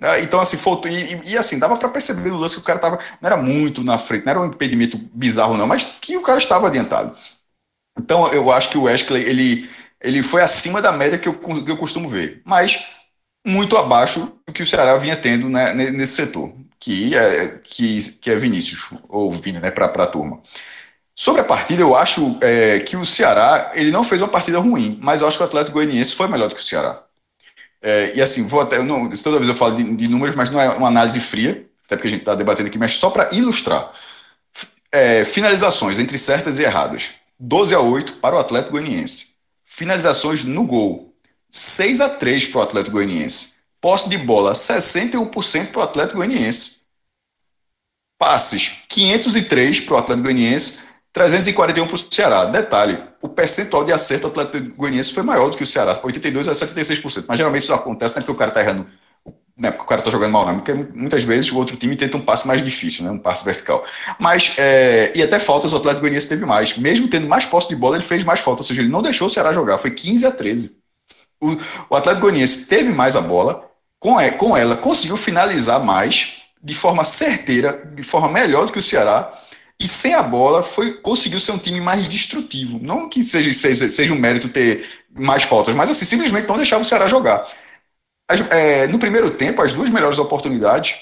[0.00, 0.20] Né?
[0.22, 0.90] Então, assim, faltou.
[0.90, 2.98] E, e, assim, dava para perceber no lance que o cara estava.
[3.20, 6.38] Não era muito na frente, não era um impedimento bizarro, não, mas que o cara
[6.38, 7.14] estava adiantado.
[7.98, 11.70] Então, eu acho que o Wesley, ele, ele foi acima da média que eu, que
[11.70, 12.40] eu costumo ver.
[12.44, 12.84] Mas
[13.44, 18.30] muito abaixo do que o Ceará vinha tendo né, nesse setor, que é, que, que
[18.30, 20.40] é Vinícius, ou Vini, né, para a turma.
[21.14, 24.98] Sobre a partida, eu acho é, que o Ceará ele não fez uma partida ruim,
[25.02, 27.04] mas eu acho que o Atlético Goianiense foi melhor do que o Ceará.
[27.82, 30.60] É, e assim, vou até, não, toda vez eu falo de, de, números, mas não
[30.60, 33.92] é uma análise fria, até porque a gente está debatendo aqui, mas só para ilustrar.
[34.92, 39.34] É, finalizações entre certas e erradas: 12 a 8 para o Atlético Goianiense.
[39.66, 41.09] Finalizações no gol:
[41.50, 43.60] 6 a 3 para o Atlético Goianiense.
[43.80, 46.80] Posse de bola, 61% para o Atlético Goianiense.
[48.18, 52.44] Passes, 503 para o Atlético Goianiense 341 para o Ceará.
[52.44, 56.48] Detalhe, o percentual de acerto do Atlético Goianiense foi maior do que o Ceará, 82
[56.48, 57.24] a 76%.
[57.26, 58.86] Mas geralmente isso acontece não é porque o cara está errando,
[59.56, 61.96] não é porque o cara está jogando mal, não, porque muitas vezes o outro time
[61.96, 63.84] tenta um passe mais difícil, né, um passe vertical.
[64.18, 66.78] Mas, é, e até faltas o Atlético Goianiense teve mais.
[66.78, 69.26] Mesmo tendo mais posse de bola, ele fez mais faltas, ou seja, ele não deixou
[69.26, 70.79] o Ceará jogar, foi 15 a 13.
[71.40, 71.56] O,
[71.88, 77.04] o Atlético Goianiense teve mais a bola, com, com ela conseguiu finalizar mais, de forma
[77.04, 79.32] certeira, de forma melhor do que o Ceará,
[79.78, 82.78] e sem a bola foi conseguiu ser um time mais destrutivo.
[82.82, 86.82] Não que seja, seja, seja um mérito ter mais faltas, mas assim, simplesmente não deixava
[86.82, 87.48] o Ceará jogar.
[88.50, 90.96] É, no primeiro tempo, as duas melhores oportunidades,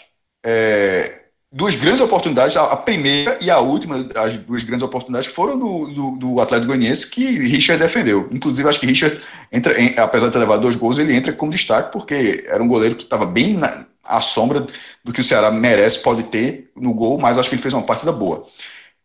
[0.44, 1.17] é,
[1.50, 6.10] duas grandes oportunidades, a, primeira e a última, as duas grandes oportunidades foram do, do,
[6.18, 8.28] do Atlético Goianiense que Richard defendeu.
[8.30, 9.18] Inclusive, acho que Richard,
[9.50, 12.68] entra, em, apesar de ter levado dois gols, ele entra como destaque, porque era um
[12.68, 14.66] goleiro que estava bem na, à sombra
[15.02, 17.82] do que o Ceará merece, pode ter no gol, mas acho que ele fez uma
[17.82, 18.46] partida boa.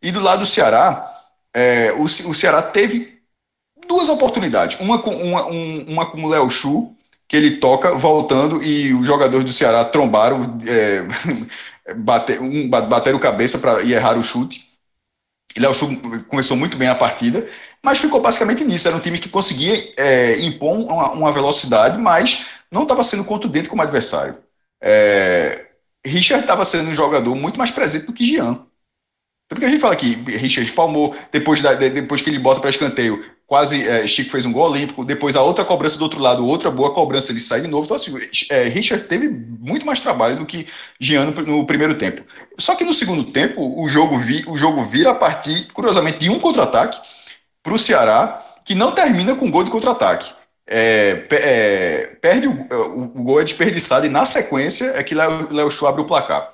[0.01, 1.09] E do lado do Ceará,
[1.53, 3.19] é, o, o Ceará teve
[3.87, 4.79] duas oportunidades.
[4.79, 6.93] Uma com, uma, um, uma com o Léo Chu,
[7.27, 11.03] que ele toca voltando e os jogadores do Ceará trombaram, é,
[11.97, 12.69] bater, um,
[13.19, 14.71] cabeça para e errar o chute.
[15.55, 15.71] E Léo
[16.27, 17.47] começou muito bem a partida,
[17.83, 18.87] mas ficou basicamente nisso.
[18.87, 23.69] Era um time que conseguia é, impor uma, uma, velocidade, mas não estava sendo contundente
[23.69, 24.37] como adversário.
[24.81, 25.67] É,
[26.05, 28.65] Richard estava sendo um jogador muito mais presente do que Jean.
[29.47, 33.23] Porque a gente fala que Richard palmou, depois, da, depois que ele bota para escanteio,
[33.45, 36.71] quase é, Chico fez um gol olímpico, depois a outra cobrança do outro lado, outra
[36.71, 37.85] boa cobrança, ele sai de novo.
[37.85, 38.13] Então, assim,
[38.49, 40.67] é, Richard teve muito mais trabalho do que
[40.99, 42.23] Jean no, primeiro tempo.
[42.57, 46.29] Só que no segundo tempo, o jogo, vi, o jogo vira a partir, curiosamente, de
[46.29, 46.99] um contra-ataque
[47.61, 50.31] para o Ceará, que não termina com gol de contra-ataque.
[50.65, 55.53] É, é, perde o, o, o, gol é desperdiçado e na sequência é que Léo,
[55.53, 56.51] Léo Chu abre o placar.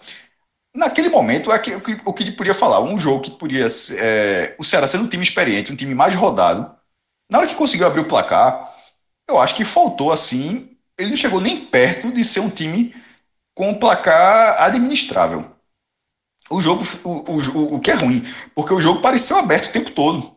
[0.75, 1.73] Naquele momento, é que,
[2.06, 5.23] o que ele podia falar, um jogo que podia é, o Ceará sendo um time
[5.23, 6.78] experiente, um time mais rodado,
[7.29, 8.73] na hora que conseguiu abrir o placar,
[9.27, 12.95] eu acho que faltou assim, ele não chegou nem perto de ser um time
[13.55, 15.45] com um placar administrável.
[16.49, 18.23] O jogo, o, o, o que é ruim,
[18.55, 20.35] porque o jogo pareceu aberto o tempo todo.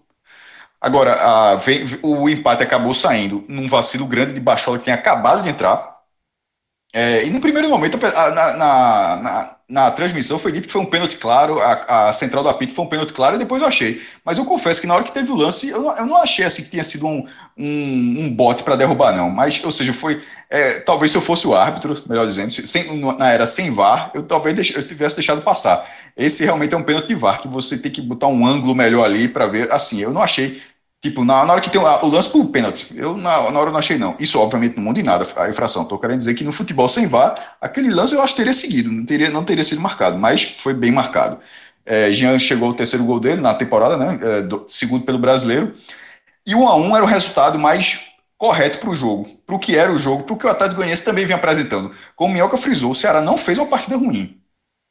[0.80, 1.58] Agora, a,
[2.02, 5.91] o empate acabou saindo num vacilo grande de Bachola que tinha acabado de entrar.
[6.94, 10.86] É, e no primeiro momento, na, na, na, na, transmissão, foi dito que foi um
[10.86, 14.02] pênalti claro, a, a central do apito foi um pênalti claro, e depois eu achei.
[14.22, 16.44] Mas eu confesso que na hora que teve o lance, eu não, eu não achei
[16.44, 17.24] assim que tinha sido um,
[17.56, 19.30] um, um bote para derrubar, não.
[19.30, 20.22] Mas, ou seja, foi.
[20.50, 24.22] É, talvez se eu fosse o árbitro, melhor dizendo, sem, na era sem VAR, eu
[24.22, 25.88] talvez deix, eu tivesse deixado passar.
[26.14, 29.06] Esse realmente é um pênalti de VAR, que você tem que botar um ângulo melhor
[29.06, 29.72] ali para ver.
[29.72, 30.60] Assim, eu não achei
[31.02, 33.78] Tipo, na, na hora que tem o, lance por pênalti, eu na, na hora não
[33.78, 34.14] achei não.
[34.20, 35.82] Isso, obviamente, não muda em nada a infração.
[35.82, 38.88] Estou querendo dizer que no futebol sem VAR, aquele lance eu acho que teria seguido,
[38.88, 41.40] não teria, não teria sido marcado, mas foi bem marcado.
[41.84, 44.18] É, Jean chegou o terceiro gol dele na temporada, né?
[44.22, 45.74] É, do, segundo pelo brasileiro.
[46.46, 48.00] E o 1 a 1 era o resultado mais
[48.38, 50.76] correto para o jogo, para o que era o jogo, para o que o Atlético
[50.76, 51.92] Goianiense também vinha apresentando.
[52.14, 54.40] Como o Minhoca frisou, o Ceará não fez uma partida ruim,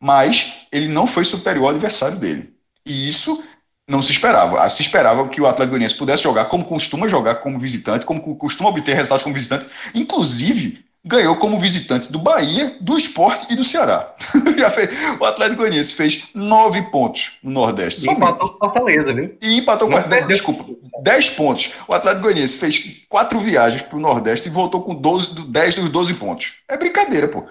[0.02, 2.54] mas ele não foi superior ao adversário dele.
[2.86, 3.44] E isso
[3.92, 4.64] não se esperava.
[4.64, 8.36] Ah, se esperava que o Atlético Goianiense pudesse jogar como costuma jogar como visitante, como
[8.38, 9.68] costuma obter resultados como visitante.
[9.94, 14.16] Inclusive, ganhou como visitante do Bahia, do Esporte e do Ceará.
[14.58, 18.08] Já fez, o Atlético Goianiense fez nove pontos no Nordeste.
[18.08, 19.38] E empatou com Fortaleza, viu?
[19.42, 20.00] E empatou com.
[20.00, 20.66] De, desculpa,
[21.02, 21.72] dez pontos.
[21.88, 25.90] O Atlético Goianiense fez quatro viagens para o Nordeste e voltou com 12, 10 dos
[25.90, 26.54] 12 pontos.
[26.70, 27.44] É brincadeira, pô.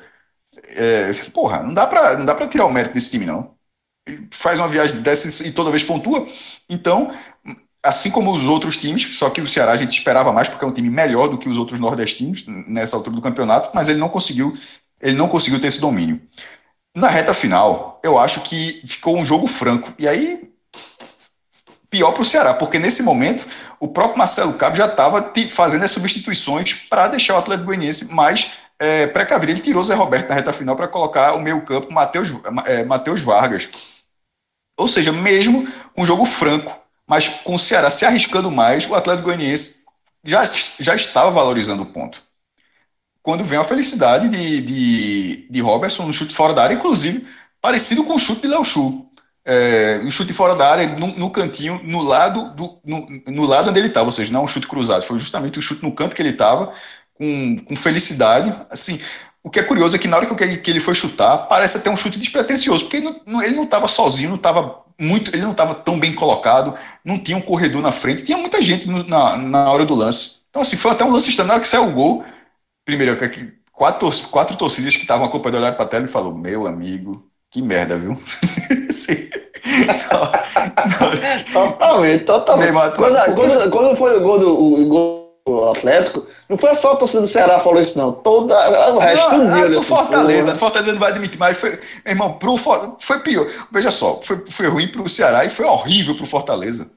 [0.70, 3.59] É, porra, não dá para tirar o mérito desse time, não
[4.30, 6.26] faz uma viagem dessa e toda vez pontua.
[6.68, 7.12] Então,
[7.82, 10.68] assim como os outros times, só que o Ceará a gente esperava mais porque é
[10.68, 14.08] um time melhor do que os outros nordestinos nessa altura do campeonato, mas ele não
[14.08, 14.56] conseguiu,
[15.00, 16.20] ele não conseguiu ter esse domínio.
[16.94, 19.92] Na reta final, eu acho que ficou um jogo franco.
[19.98, 20.50] E aí
[21.90, 23.46] pior para o Ceará, porque nesse momento
[23.80, 28.52] o próprio Marcelo Cabo já estava fazendo as substituições para deixar o Atlético Goianiense mais
[28.78, 29.52] é, precavido.
[29.52, 32.30] Ele tirou o Zé Roberto na reta final para colocar o meio campo Matheus
[32.66, 32.84] é,
[33.24, 33.68] Vargas.
[34.80, 39.26] Ou seja, mesmo um jogo franco, mas com o Ceará se arriscando mais, o Atlético
[39.26, 39.84] Goianiense
[40.24, 40.44] já,
[40.78, 42.22] já estava valorizando o ponto.
[43.22, 47.26] Quando vem a felicidade de, de, de Robertson no chute fora da área, inclusive
[47.60, 49.06] parecido com o chute de Léo Chu.
[49.44, 53.70] É, um chute fora da área, no, no cantinho, no lado, do, no, no, lado
[53.70, 56.14] onde ele estava, ou seja, não um chute cruzado, foi justamente o chute no canto
[56.14, 56.72] que ele estava,
[57.14, 58.54] com, com felicidade.
[58.70, 59.00] Assim,
[59.42, 61.96] o que é curioso é que na hora que ele foi chutar, parece até um
[61.96, 66.14] chute despretensioso, porque ele não estava sozinho, não estava muito, ele não estava tão bem
[66.14, 70.40] colocado, não tinha um corredor na frente, tinha muita gente na, na hora do lance.
[70.50, 71.48] Então, assim, foi até um lance estranho.
[71.48, 72.24] Na hora que saiu o gol,
[72.84, 73.16] primeiro,
[73.72, 77.62] quatro, quatro torcidas que estavam acompanhando olharam para a tela e falou: Meu amigo, que
[77.62, 78.18] merda, viu?
[81.52, 82.72] totalmente, totalmente.
[82.72, 85.19] Quando, quando, quando, foi o gol do, o gol
[85.70, 88.12] Atlético, não foi só a torcida do Ceará que falou isso, não.
[88.12, 88.54] Toda,
[88.94, 91.56] o resto não, a, o Fortaleza, o Fortaleza não vai admitir mais.
[91.56, 93.46] Foi, irmão, pro, foi pior.
[93.70, 96.90] Veja só, foi, foi ruim pro Ceará e foi horrível pro Fortaleza.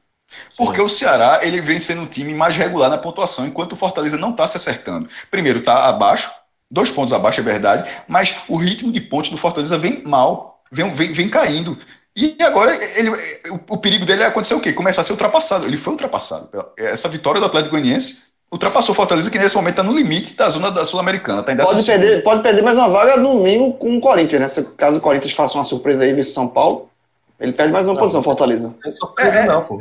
[0.57, 0.83] Porque Sim.
[0.83, 4.31] o Ceará ele vem sendo um time mais regular na pontuação, enquanto o Fortaleza não
[4.31, 5.09] está se acertando.
[5.29, 6.31] Primeiro, está abaixo,
[6.69, 10.89] dois pontos abaixo, é verdade, mas o ritmo de pontos do Fortaleza vem mal, vem,
[10.89, 11.77] vem, vem caindo.
[12.15, 14.71] E agora ele, o, o perigo dele é acontecer o quê?
[14.71, 15.65] Começar a ser ultrapassado.
[15.65, 16.49] Ele foi ultrapassado.
[16.77, 20.47] Essa vitória do Atlético Goianiense ultrapassou o Fortaleza, que nesse momento está no limite da
[20.47, 21.41] zona da Sul-Americana.
[21.41, 24.47] Tá pode, perder, pode perder mais uma vaga no domingo com o Corinthians, né?
[24.47, 26.89] Se caso o Corinthians faça uma surpresa aí, vice São Paulo,
[27.39, 28.67] ele perde mais uma não, posição, Fortaleza.
[28.67, 29.79] Não tem surpresa, é, não, pô.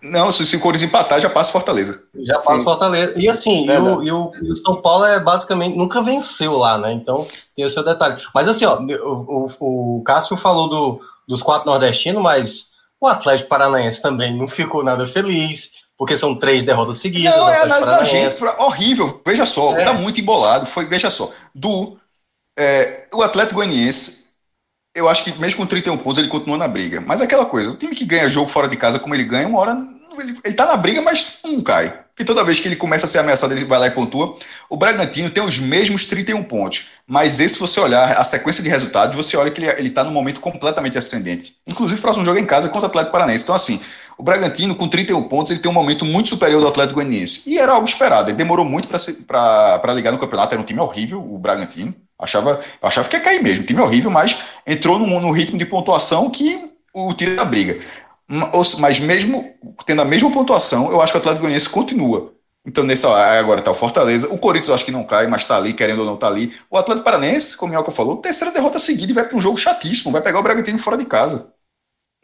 [0.00, 2.04] Não, se, se o Corinthians empatar, já passa Fortaleza.
[2.14, 2.64] Já passa Sim.
[2.64, 3.14] Fortaleza.
[3.16, 6.56] E assim, é, e, o, e, o, e, o, São Paulo é basicamente nunca venceu
[6.56, 6.92] lá, né?
[6.92, 8.22] Então tem o seu detalhe.
[8.32, 12.68] Mas assim, ó, o, o, o Cássio falou do, dos quatro nordestinos, mas
[13.00, 17.34] o Atlético Paranaense também não ficou nada feliz, porque são três derrotas seguidas.
[17.34, 19.20] Não, é análise da gente, horrível.
[19.24, 19.84] Veja só, é.
[19.84, 20.66] tá muito embolado.
[20.66, 21.96] Foi, veja só, do
[22.58, 24.24] é, o Atlético Goianiense
[24.94, 27.00] eu acho que mesmo com 31 pontos ele continua na briga.
[27.00, 29.48] Mas é aquela coisa, o time que ganha jogo fora de casa como ele ganha,
[29.48, 29.76] uma hora
[30.20, 32.04] ele, ele tá na briga, mas não cai.
[32.14, 34.36] Porque toda vez que ele começa a ser ameaçado, ele vai lá e pontua.
[34.70, 36.86] O Bragantino tem os mesmos 31 pontos.
[37.04, 40.04] Mas esse, se você olhar a sequência de resultados, você olha que ele, ele tá
[40.04, 41.56] num momento completamente ascendente.
[41.66, 43.42] Inclusive, o próximo jogo é em casa contra o Atlético Paranaense.
[43.42, 43.80] Então, assim,
[44.16, 47.42] o Bragantino, com 31 pontos, ele tem um momento muito superior do Atlético Goianiense.
[47.46, 48.30] E era algo esperado.
[48.30, 50.54] Ele demorou muito para ligar no campeonato.
[50.54, 51.94] Era um time horrível, o Bragantino.
[52.18, 53.64] Achava, achava que ia cair mesmo.
[53.64, 57.80] Time horrível, mas entrou num, ritmo de pontuação que o tira da briga.
[58.78, 59.52] Mas mesmo
[59.84, 62.32] tendo a mesma pontuação, eu acho que o Atlético Goianiense continua.
[62.66, 64.32] Então, nessa agora está o Fortaleza.
[64.32, 66.54] O Corinthians eu acho que não cai, mas está ali, querendo ou não está ali.
[66.70, 69.58] O Atlético Paranense, como o Minhoca falou, terceira derrota seguida e vai para um jogo
[69.58, 70.12] chatíssimo.
[70.12, 71.52] Vai pegar o Bragantino fora de casa.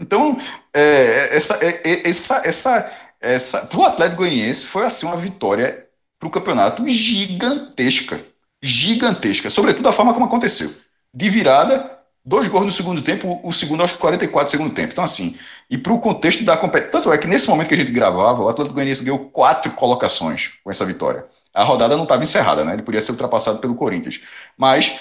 [0.01, 0.41] Então,
[0.75, 5.87] é, essa, é, é essa, essa, essa, para o Atlético Goianiense foi assim uma vitória
[6.19, 8.21] para o campeonato gigantesca
[8.63, 10.71] gigantesca, sobretudo a forma como aconteceu.
[11.13, 14.93] De virada, dois gols no segundo tempo, o segundo aos 44 do segundo tempo.
[14.93, 15.37] Então, assim,
[15.69, 17.01] e para o contexto da competição.
[17.01, 20.53] Tanto é que nesse momento que a gente gravava, o Atlético Goianiense ganhou quatro colocações
[20.63, 21.25] com essa vitória.
[21.53, 22.75] A rodada não estava encerrada, né?
[22.75, 24.21] Ele podia ser ultrapassado pelo Corinthians.
[24.57, 25.01] Mas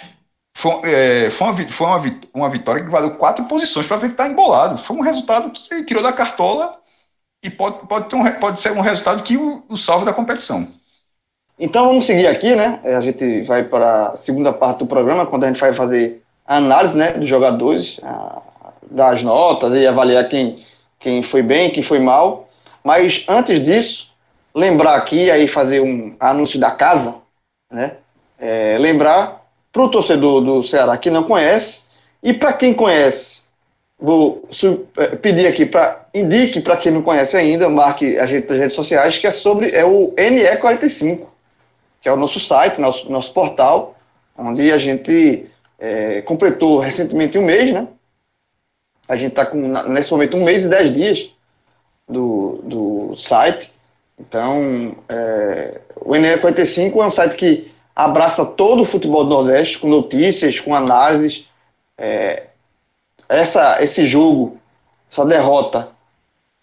[0.60, 2.02] foi, é, foi, uma, foi uma,
[2.34, 4.78] uma vitória que valeu quatro posições para ver que está embolado.
[4.78, 6.78] Foi um resultado que ele tirou da cartola
[7.42, 10.68] e pode, pode, um, pode ser um resultado que o, o salve da competição.
[11.58, 12.82] Então vamos seguir aqui, né?
[12.84, 16.22] É, a gente vai para a segunda parte do programa, quando a gente vai fazer
[16.46, 18.42] a análise né, dos jogadores, a,
[18.92, 20.66] das notas e avaliar quem,
[21.00, 22.50] quem foi bem, quem foi mal.
[22.84, 24.14] Mas antes disso,
[24.54, 27.16] lembrar aqui, aí fazer um anúncio da casa,
[27.72, 27.96] né?
[28.38, 29.39] É, lembrar
[29.80, 31.84] para o torcedor do Ceará que não conhece,
[32.22, 33.44] e para quem conhece,
[33.98, 34.46] vou
[34.98, 38.76] é, pedir aqui para indique para quem não conhece ainda, marque a gente nas redes
[38.76, 41.28] sociais, que é sobre é o NE45
[42.02, 43.96] que é o nosso site, nosso, nosso portal,
[44.38, 45.46] onde a gente
[45.78, 47.88] é, completou recentemente um mês, né?
[49.08, 49.58] A gente está com,
[49.90, 51.30] nesse momento, um mês e dez dias
[52.08, 53.74] do, do site.
[54.18, 59.88] Então, é, o NE45 é um site que abraça todo o futebol do Nordeste, com
[59.88, 61.46] notícias, com análises.
[61.98, 62.48] É,
[63.28, 64.58] essa, esse jogo,
[65.12, 65.90] essa derrota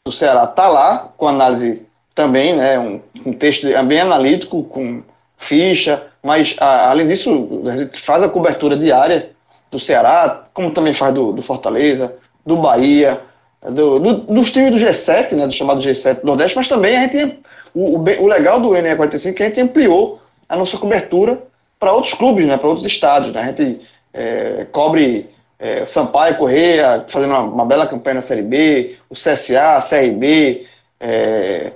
[0.05, 1.83] do Ceará está lá, com análise
[2.15, 5.03] também, né, um, um texto bem analítico, com
[5.37, 9.31] ficha, mas a, além disso, a gente faz a cobertura diária
[9.71, 13.21] do Ceará, como também faz do, do Fortaleza, do Bahia,
[13.63, 17.03] do, do, dos times do G7, né, do chamado G7 do Nordeste, mas também a
[17.03, 17.39] gente,
[17.75, 21.43] o, o, o legal do NE45 é que a gente ampliou a nossa cobertura
[21.79, 23.33] para outros clubes, né, para outros estados.
[23.33, 23.81] Né, a gente
[24.13, 29.85] é, cobre é, Sampaio Correia, fazendo uma, uma, bela campanha na Série B, o CSA,
[29.89, 30.67] CRB,
[31.01, 31.73] é,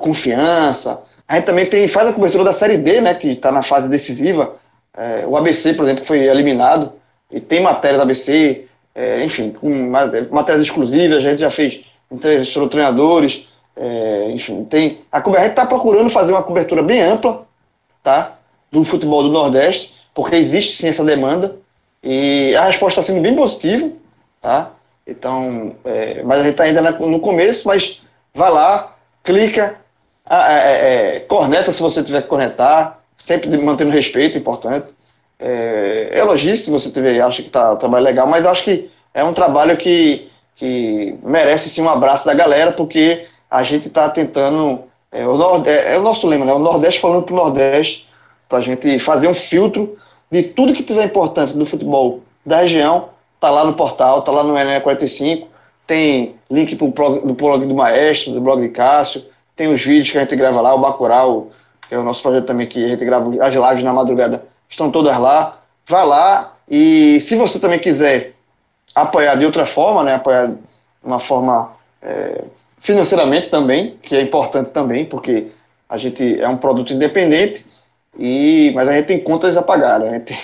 [0.00, 3.62] Confiança, a gente também tem, faz a cobertura da Série D, né, que está na
[3.62, 4.56] fase decisiva.
[4.94, 6.92] É, o ABC, por exemplo, foi eliminado
[7.30, 9.90] e tem matéria do ABC, é, enfim, com
[10.30, 14.98] matérias exclusivas, a gente já fez entrevistou treinadores, é, enfim, tem.
[15.10, 17.46] A, a gente está procurando fazer uma cobertura bem ampla,
[18.02, 18.38] tá?
[18.70, 21.56] Do futebol do Nordeste, porque existe sim essa demanda
[22.02, 23.90] e a resposta está sendo bem positiva,
[24.40, 24.70] tá?
[25.06, 28.00] Então, é, mas a gente está ainda no começo, mas
[28.34, 29.76] vai lá, clica,
[30.28, 34.90] é, é, corneta se você tiver que cornetar, sempre mantendo respeito, importante.
[35.38, 39.22] É, elogie se você tiver, acha que está um trabalho legal, mas acho que é
[39.24, 44.84] um trabalho que, que merece sim um abraço da galera, porque a gente está tentando.
[45.12, 46.54] É, o Nord, é, é, o nosso lema, né?
[46.54, 48.08] O Nordeste falando para o Nordeste,
[48.48, 49.96] para a gente fazer um filtro
[50.30, 54.42] de tudo que tiver importante do futebol da região, tá lá no portal, tá lá
[54.42, 55.46] no NE45.
[55.86, 60.10] tem link pro blog, do blog do Maestro, do blog de Cássio, tem os vídeos
[60.10, 61.50] que a gente grava lá, o Bacurau,
[61.86, 64.90] que é o nosso projeto também, que a gente grava as lives na madrugada, estão
[64.90, 65.58] todas lá.
[65.86, 68.32] Vai lá e se você também quiser
[68.94, 70.56] apoiar de outra forma, né, apoiar de
[71.04, 72.44] uma forma é,
[72.82, 75.46] financeiramente também, que é importante também, porque
[75.88, 77.64] a gente é um produto independente,
[78.18, 80.08] e, mas a gente tem contas a pagar, né?
[80.08, 80.38] a gente tem,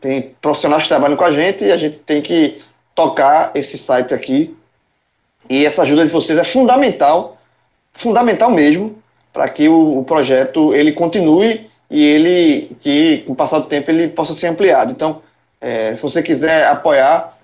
[0.00, 2.62] tem profissionais que trabalham com a gente e a gente tem que
[2.94, 4.56] tocar esse site aqui.
[5.48, 7.38] E essa ajuda de vocês é fundamental,
[7.92, 13.58] fundamental mesmo, para que o, o, projeto ele continue e ele que com o passar
[13.58, 14.92] do tempo ele possa ser ampliado.
[14.92, 15.22] Então,
[15.60, 17.36] é, se você quiser apoiar,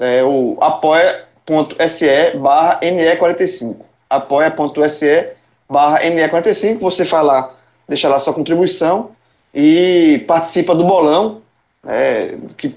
[0.00, 3.91] é o apoia.se barra NE45.
[4.16, 5.30] apoia.se
[5.68, 7.54] barra NE45, você vai lá,
[7.88, 9.10] deixa lá sua contribuição
[9.54, 11.40] e participa do bolão
[11.86, 12.76] é, que,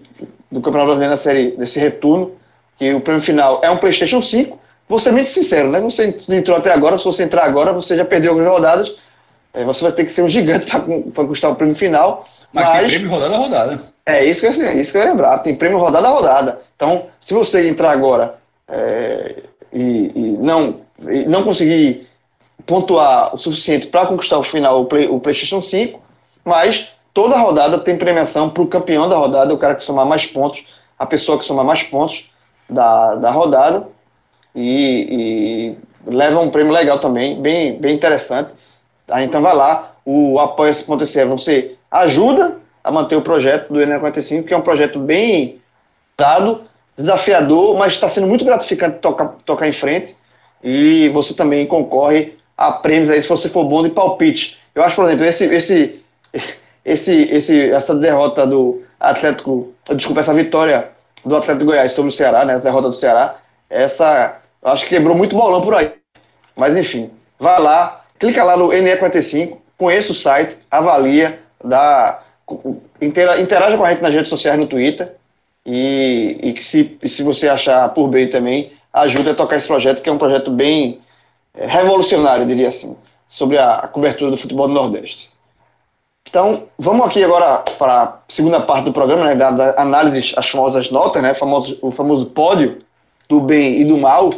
[0.50, 2.32] do Campeonato Brasileiro na série desse retorno,
[2.78, 4.60] que o prêmio final é um PlayStation 5.
[4.88, 5.80] Vou ser muito sincero, né?
[5.82, 8.96] Você não entrou até agora, se você entrar agora, você já perdeu algumas rodadas.
[9.54, 10.66] É, você vai ter que ser um gigante
[11.14, 12.28] para custar o prêmio final.
[12.54, 13.80] Mas, mas, tem prêmio rodada a rodada.
[14.06, 15.40] É isso que, assim, isso que eu ia lembrar.
[15.40, 16.62] Tem prêmio rodada a rodada.
[16.76, 18.36] Então, se você entrar agora
[18.68, 22.08] é, e, e, não, não conseguir
[22.66, 26.00] pontuar o suficiente para conquistar o final, o, Play, o PlayStation 5,
[26.44, 30.26] mas toda rodada tem premiação para o campeão da rodada, o cara que somar mais
[30.26, 30.66] pontos,
[30.98, 32.30] a pessoa que somar mais pontos
[32.70, 33.88] da, da rodada.
[34.56, 35.76] E,
[36.08, 38.54] e leva um prêmio legal também, bem, bem interessante.
[39.06, 39.22] Tá?
[39.24, 44.54] Então vai lá, o apoia.se você ajuda a manter o projeto do Enem 45, que
[44.54, 45.60] é um projeto bem
[46.18, 46.62] dado,
[46.98, 50.16] desafiador, mas está sendo muito gratificante tocar, tocar em frente.
[50.64, 54.60] E você também concorre a prêmios aí se você for bom de palpite.
[54.74, 56.04] Eu acho, por exemplo, esse, esse,
[56.84, 60.90] esse, esse, essa derrota do Atlético, desculpa, essa vitória
[61.24, 63.38] do Atlético Goiás sobre o Ceará, né, essa derrota do Ceará,
[63.70, 65.92] essa, eu acho que quebrou muito bolão por aí.
[66.56, 72.24] Mas enfim, vai lá, clica lá no NE45, conheça o site, avalia, dá,
[73.02, 75.16] interaja com a gente nas redes sociais no Twitter
[75.66, 80.02] e, e que se, se você achar por bem também, ajude a tocar esse projeto,
[80.02, 81.02] que é um projeto bem
[81.54, 82.96] é, revolucionário, diria assim,
[83.28, 85.30] sobre a, cobertura do futebol do Nordeste.
[86.28, 90.50] Então, vamos aqui agora para a segunda parte do programa, né, da, da análise, as
[90.50, 92.80] famosas notas, né, famoso, o famoso pódio
[93.28, 94.32] do bem e do mal.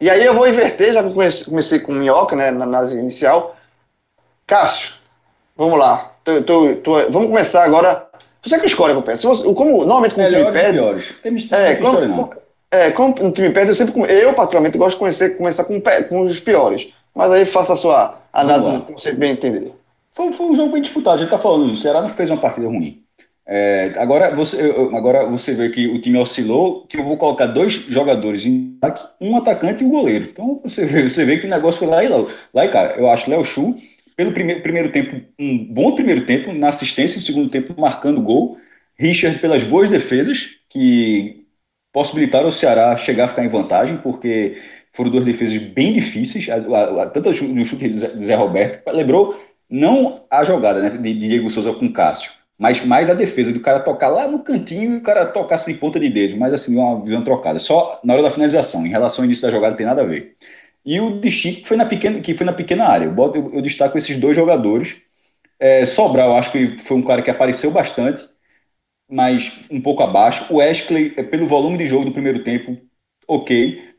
[0.00, 3.56] E aí eu vou inverter, já que comecei, comecei com minhoca, né, na análise inicial.
[4.46, 4.92] Cássio,
[5.56, 6.12] vamos lá.
[6.24, 8.08] Tô, tô, tô, vamos começar agora.
[8.42, 9.28] Você que escolhe, eu penso.
[9.28, 10.78] Você, como, normalmente, como Melhores perde.
[10.78, 11.14] Piores.
[11.22, 12.30] Tem, é, como, como,
[12.70, 13.94] é, como um time perde, eu sempre.
[14.12, 16.88] Eu, particularmente, gosto de conhecer, começar com, com os piores.
[17.14, 19.72] Mas aí faça a sua análise, como você bem entender.
[20.12, 21.16] Foi, foi um jogo bem disputado.
[21.16, 23.02] A gente está falando, o Ceará não fez uma partida ruim.
[23.52, 24.60] É, agora, você,
[24.94, 29.04] agora você vê que o time oscilou, que eu vou colocar dois jogadores em ataque,
[29.20, 30.28] um atacante e um goleiro.
[30.30, 32.24] Então você vê, você vê que o negócio foi lá e lá.
[32.54, 33.76] Lá e cá, eu acho Léo Chu,
[34.14, 38.56] pelo primeiro, primeiro tempo, um bom primeiro tempo, na assistência, no segundo tempo marcando gol.
[38.96, 41.39] Richard pelas boas defesas, que
[41.92, 44.58] possibilitaram o Ceará chegar a ficar em vantagem, porque
[44.92, 46.46] foram duas defesas bem difíceis,
[47.12, 49.38] tanto no chute de Zé Roberto, lembrou
[49.68, 53.80] não a jogada né, de Diego Souza com Cássio, mas mais a defesa do cara
[53.80, 57.02] tocar lá no cantinho e o cara tocar sem ponta de dedo, mas assim, uma
[57.02, 57.58] visão trocada.
[57.58, 60.04] Só na hora da finalização, em relação ao início da jogada, não tem nada a
[60.04, 60.34] ver.
[60.84, 63.06] E o de Chico, que foi na pequena, que foi na pequena área.
[63.06, 64.96] Eu, eu, eu destaco esses dois jogadores.
[65.58, 68.26] É, Sobral, acho que foi um cara que apareceu bastante,
[69.10, 70.46] mas um pouco abaixo.
[70.50, 72.78] O Wesley, é, pelo volume de jogo do primeiro tempo,
[73.26, 73.90] ok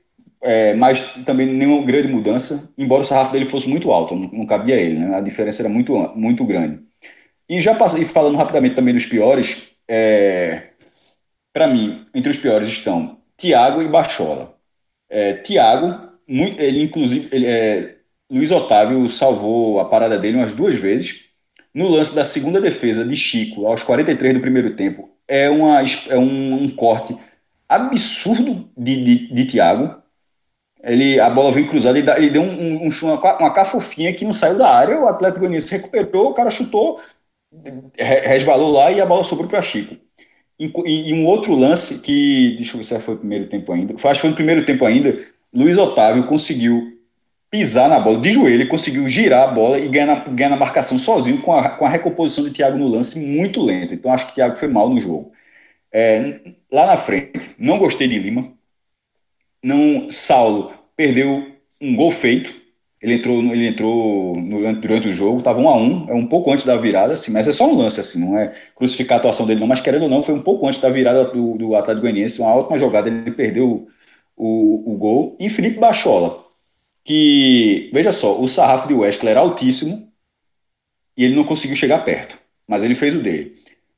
[0.41, 4.45] é, mas também nenhuma grande mudança, embora o sarrafo dele fosse muito alto, não, não
[4.45, 5.15] cabia ele, né?
[5.15, 6.81] a diferença era muito, muito grande.
[7.49, 10.69] E já e falando rapidamente também dos piores, é,
[11.53, 14.55] para mim, entre os piores estão Thiago e Bachola.
[15.09, 15.95] É, Thiago,
[16.27, 17.97] muito, ele inclusive, ele,
[18.31, 21.30] Luiz Otávio salvou a parada dele umas duas vezes.
[21.73, 26.17] No lance da segunda defesa de Chico, aos 43 do primeiro tempo, é, uma, é
[26.17, 27.15] um, um corte
[27.67, 30.01] absurdo de, de, de Thiago,
[30.83, 34.33] ele, a bola vem cruzada, ele, ele deu um, um, uma, uma cafofinha que não
[34.33, 36.99] saiu da área, o Atlético Goianiense recuperou, o cara chutou,
[37.97, 39.95] resvalou lá e a bola sobrou para Chico.
[40.59, 43.93] E, e, um outro lance que, deixa eu ver se foi o primeiro tempo ainda,
[43.93, 45.17] acho que foi no primeiro tempo ainda,
[45.53, 47.00] Luiz Otávio conseguiu
[47.51, 50.97] pisar na bola de joelho, conseguiu girar a bola e ganhar na, ganhar na marcação
[50.97, 53.93] sozinho com a, com a recomposição de Thiago no lance muito lenta.
[53.93, 55.33] Então acho que Thiago foi mal no jogo.
[55.91, 56.39] É,
[56.71, 58.53] lá na frente, não gostei de Lima,
[59.63, 61.45] não Saulo perdeu
[61.81, 62.61] um gol feito.
[63.01, 66.51] Ele entrou, ele entrou no, durante o jogo, estava um a um, é um pouco
[66.53, 69.47] antes da virada, assim, mas é só um lance, assim, não é crucificar a atuação
[69.47, 72.03] dele, não, mas querendo ou não, foi um pouco antes da virada do, do Atlético
[72.03, 73.87] Goianiense, uma ótima jogada, ele perdeu
[74.37, 76.37] o, o, o gol, e Felipe Bachola,
[77.03, 80.11] que, veja só, o sarrafo de Wesley era altíssimo
[81.17, 82.37] e ele não conseguiu chegar perto,
[82.67, 83.53] mas ele fez o dele.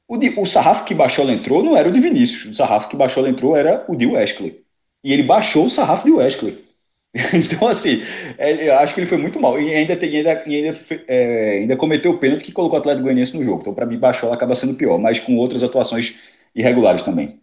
[0.07, 2.95] O, de, o sarrafo que Bachola entrou não era o de Vinícius, o sarrafo que
[2.95, 4.55] Bachola entrou era o de Wesley.
[5.03, 6.63] E ele baixou o sarrafo de Wesley.
[7.33, 8.01] Então, assim,
[8.39, 9.59] é, eu acho que ele foi muito mal.
[9.61, 13.37] E ainda, tem, ainda, ainda, é, ainda cometeu o pênalti que colocou o Atlético Goianiense
[13.37, 13.61] no jogo.
[13.61, 16.15] Então, para mim, Bachola acaba sendo pior, mas com outras atuações
[16.55, 17.37] irregulares também.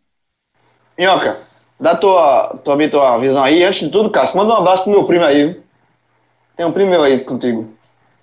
[0.98, 1.40] Minhoca,
[1.80, 3.64] dá tua, tua, tua visão aí.
[3.64, 5.58] Antes de tudo, Cássio, manda um abraço pro meu primo aí.
[6.56, 7.68] Tem um primo meu aí contigo.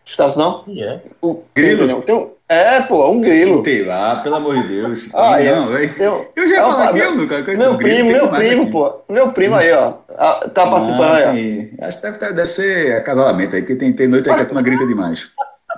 [0.06, 0.64] Escutasse não?
[0.68, 1.02] Yeah.
[1.22, 2.02] O, grilo?
[2.04, 3.62] Tem um, é, pô, um grilo.
[3.62, 5.10] Sei lá, pelo amor de Deus.
[5.14, 5.94] Ah, não, velho.
[6.02, 8.72] Eu, eu já é falei aqui, eu nunca Meu um primo, meu primo, aqui.
[8.72, 8.94] pô.
[9.10, 9.96] Meu primo aí, ó.
[10.18, 11.86] Ah, tá participando aí, ó.
[11.86, 14.62] Acho que deve, deve ser acasalamento aí, porque tem, tem noite aí que a turma
[14.62, 15.30] grita demais.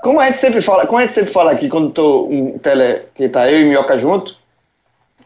[0.03, 3.01] Como a gente sempre fala, como a gente sempre fala aqui quando tô um tele
[3.15, 4.35] que tá eu e Minhoca junto,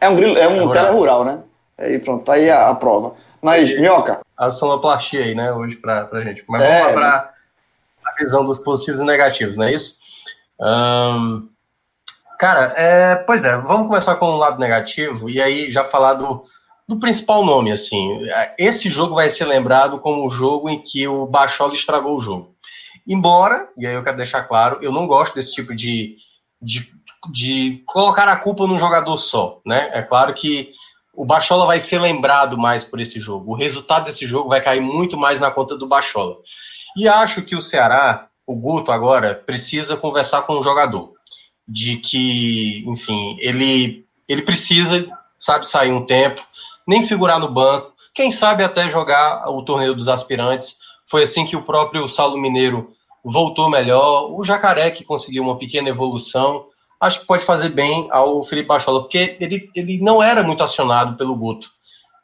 [0.00, 1.38] é um grilo, é um é tele rural, né?
[1.78, 3.14] Aí pronto, tá aí a, a prova.
[3.42, 4.20] Mas, Minhoca.
[4.36, 6.44] A sonoplastia aí, né, hoje pra, pra gente.
[6.48, 7.34] Mas é, vamos lá pra
[8.04, 9.96] a visão dos positivos e negativos, não é isso?
[10.60, 11.48] Um,
[12.38, 16.44] cara, é, pois é, vamos começar com o lado negativo e aí já falar do,
[16.86, 18.20] do principal nome, assim.
[18.58, 22.54] Esse jogo vai ser lembrado como o jogo em que o Bachola estragou o jogo.
[23.06, 26.16] Embora, e aí eu quero deixar claro, eu não gosto desse tipo de,
[26.60, 26.90] de,
[27.32, 29.90] de colocar a culpa num jogador só, né?
[29.92, 30.72] É claro que
[31.16, 33.52] o Bachola vai ser lembrado mais por esse jogo.
[33.52, 36.36] O resultado desse jogo vai cair muito mais na conta do Bachola.
[36.96, 41.12] E acho que o Ceará, o Guto agora, precisa conversar com o jogador.
[41.66, 45.06] De que, enfim, ele, ele precisa,
[45.38, 46.42] sabe, sair um tempo,
[46.86, 50.76] nem figurar no banco, quem sabe até jogar o torneio dos aspirantes.
[51.06, 52.92] Foi assim que o próprio Saulo Mineiro
[53.24, 54.30] voltou melhor.
[54.30, 56.66] O Jacaré, que conseguiu uma pequena evolução,
[57.04, 61.16] acho que pode fazer bem ao Felipe Bachola, porque ele, ele não era muito acionado
[61.16, 61.68] pelo Guto.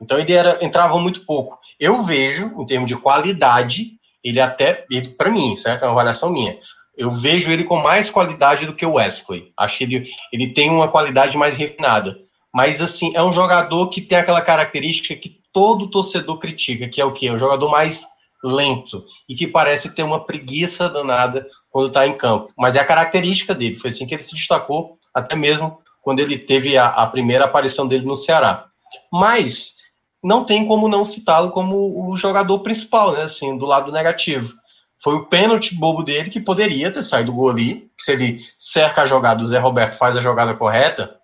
[0.00, 1.58] Então ele era, entrava muito pouco.
[1.78, 3.92] Eu vejo, em termos de qualidade,
[4.24, 5.82] ele até, para mim, certo?
[5.82, 6.58] É uma avaliação minha.
[6.96, 9.52] Eu vejo ele com mais qualidade do que o Wesley.
[9.56, 12.16] Acho que ele, ele tem uma qualidade mais refinada.
[12.52, 17.04] Mas, assim, é um jogador que tem aquela característica que todo torcedor critica, que é
[17.04, 17.28] o quê?
[17.28, 18.04] É um jogador mais
[18.42, 22.52] lento e que parece ter uma preguiça danada quando está em campo.
[22.56, 23.76] Mas é a característica dele.
[23.76, 27.86] Foi assim que ele se destacou, até mesmo quando ele teve a, a primeira aparição
[27.86, 28.66] dele no Ceará.
[29.12, 29.74] Mas
[30.22, 33.22] não tem como não citá-lo como o jogador principal, né?
[33.22, 34.54] Assim, do lado negativo.
[35.02, 37.90] Foi o pênalti bobo dele que poderia ter saído o gol ali.
[37.98, 41.16] Se ele cerca a jogada, o Zé Roberto faz a jogada correta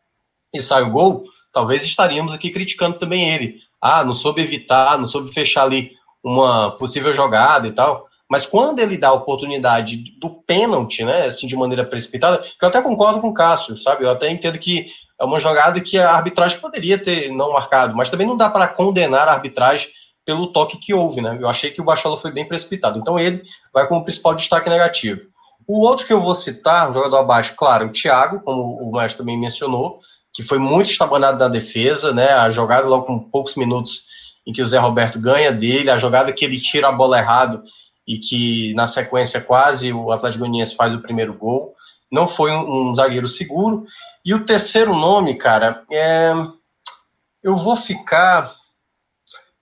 [0.52, 3.56] e sai o gol, talvez estaríamos aqui criticando também ele.
[3.80, 5.92] Ah, não soube evitar, não soube fechar ali
[6.26, 8.08] uma possível jogada e tal.
[8.28, 12.68] Mas quando ele dá a oportunidade do pênalti, né, assim, de maneira precipitada, que eu
[12.68, 14.04] até concordo com o Cássio, sabe?
[14.04, 14.88] Eu até entendo que
[15.20, 18.66] é uma jogada que a arbitragem poderia ter não marcado, mas também não dá para
[18.66, 19.88] condenar a arbitragem
[20.24, 21.38] pelo toque que houve, né?
[21.40, 22.98] Eu achei que o Bachola foi bem precipitado.
[22.98, 25.20] Então ele vai como principal destaque negativo.
[25.64, 29.18] O outro que eu vou citar, um jogador abaixo, claro, o Thiago, como o Mestre
[29.18, 30.00] também mencionou,
[30.32, 32.32] que foi muito estabanado na defesa, né?
[32.32, 34.15] A jogada logo com poucos minutos
[34.46, 37.62] em que o Zé Roberto ganha dele, a jogada que ele tira a bola errado
[38.06, 41.74] e que na sequência quase o Atlético Goianiense faz o primeiro gol.
[42.10, 43.84] Não foi um, um zagueiro seguro.
[44.24, 46.32] E o terceiro nome, cara, é...
[47.42, 48.54] eu vou ficar.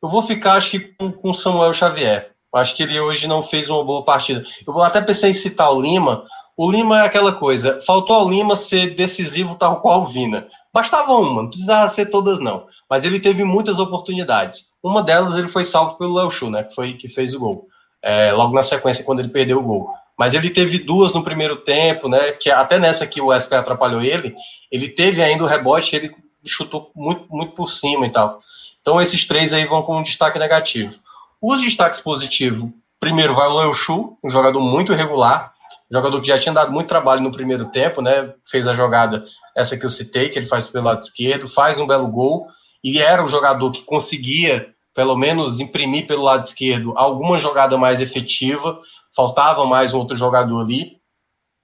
[0.03, 2.33] Eu vou ficar, acho que, com o Samuel Xavier.
[2.55, 4.45] Acho que ele hoje não fez uma boa partida.
[4.67, 6.25] Eu até pensei em citar o Lima.
[6.57, 7.81] O Lima é aquela coisa.
[7.85, 10.47] Faltou ao Lima ser decisivo, tal qual o Vina.
[10.73, 12.67] Bastava uma, não precisava ser todas, não.
[12.95, 14.67] Mas ele teve muitas oportunidades.
[14.81, 16.63] Uma delas ele foi salvo pelo Léo Chu, né?
[16.63, 17.67] Que foi que fez o gol.
[18.01, 19.91] É, logo na sequência, quando ele perdeu o gol.
[20.17, 22.31] Mas ele teve duas no primeiro tempo, né?
[22.31, 24.37] Que até nessa que o Wesley atrapalhou ele,
[24.71, 26.15] ele teve ainda o rebote, ele
[26.45, 28.39] chutou muito, muito por cima e tal.
[28.81, 30.95] Então esses três aí vão com um destaque negativo.
[31.43, 32.71] Os destaques positivos,
[33.01, 35.53] primeiro vai o Leo Chu, um jogador muito regular,
[35.91, 38.33] jogador que já tinha dado muito trabalho no primeiro tempo, né?
[38.49, 41.89] Fez a jogada essa que eu citei, que ele faz pelo lado esquerdo, faz um
[41.89, 42.47] belo gol
[42.85, 48.01] e era o jogador que conseguia pelo menos imprimir pelo lado esquerdo alguma jogada mais
[48.01, 48.79] efetiva,
[49.17, 50.99] faltava mais um outro jogador ali.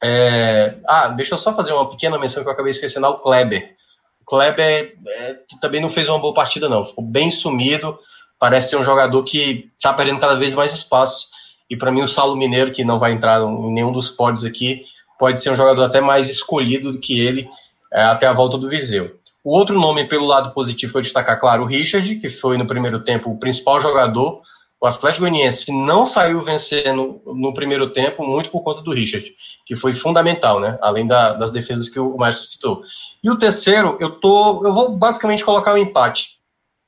[0.03, 0.79] É...
[0.89, 3.77] Ah, deixa eu só fazer uma pequena menção que eu acabei esquecendo, o Kleber.
[4.23, 7.99] O Kleber é, também não fez uma boa partida, não, ficou bem sumido,
[8.39, 11.29] parece ser um jogador que está perdendo cada vez mais espaço,
[11.69, 14.85] e para mim o Saulo Mineiro, que não vai entrar em nenhum dos pódios aqui,
[15.19, 17.49] pode ser um jogador até mais escolhido do que ele
[17.93, 19.20] é, até a volta do Viseu.
[19.43, 23.01] O outro nome, pelo lado positivo, foi destacar, claro, o Richard, que foi no primeiro
[23.01, 24.43] tempo o principal jogador.
[24.81, 29.35] O Atlético Goianiense não saiu vencendo no primeiro tempo, muito por conta do Richard,
[29.67, 30.79] que foi fundamental, né?
[30.81, 32.83] Além da, das defesas que o Márcio citou.
[33.23, 34.67] E o terceiro, eu tô.
[34.67, 36.39] Eu vou basicamente colocar um empate.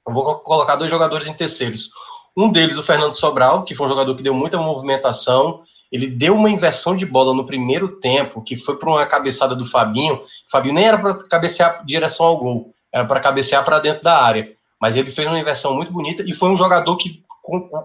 [0.07, 1.91] Eu vou colocar dois jogadores em terceiros.
[2.37, 5.63] Um deles, o Fernando Sobral, que foi um jogador que deu muita movimentação.
[5.93, 9.67] Ele deu uma inversão de bola no primeiro tempo, que foi para uma cabeçada do
[9.67, 10.15] Fabinho.
[10.15, 14.19] O Fabinho nem era para cabecear direção ao gol, era para cabecear para dentro da
[14.19, 14.51] área.
[14.81, 17.23] Mas ele fez uma inversão muito bonita e foi um jogador que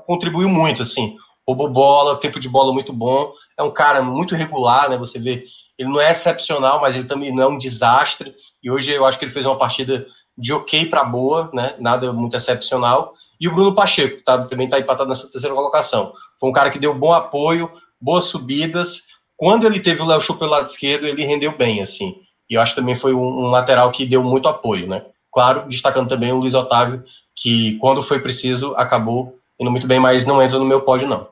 [0.05, 1.15] contribuiu muito, assim.
[1.45, 3.33] Roubou bola, tempo de bola muito bom.
[3.57, 4.97] É um cara muito regular, né?
[4.97, 5.43] Você vê,
[5.77, 8.33] ele não é excepcional, mas ele também não é um desastre.
[8.63, 11.75] E hoje eu acho que ele fez uma partida de ok para boa, né?
[11.77, 13.13] Nada muito excepcional.
[13.39, 16.13] E o Bruno Pacheco, tá, também está empatado nessa terceira colocação.
[16.39, 19.05] Foi um cara que deu bom apoio, boas subidas.
[19.35, 22.15] Quando ele teve o Léo Chu pelo lado esquerdo, ele rendeu bem, assim.
[22.49, 25.03] E eu acho que também foi um, um, lateral que deu muito apoio, né?
[25.31, 27.03] Claro, destacando também o Luiz Otávio,
[27.35, 31.27] que quando foi preciso, acabou indo muito bem, mas não entra no meu pódio, não.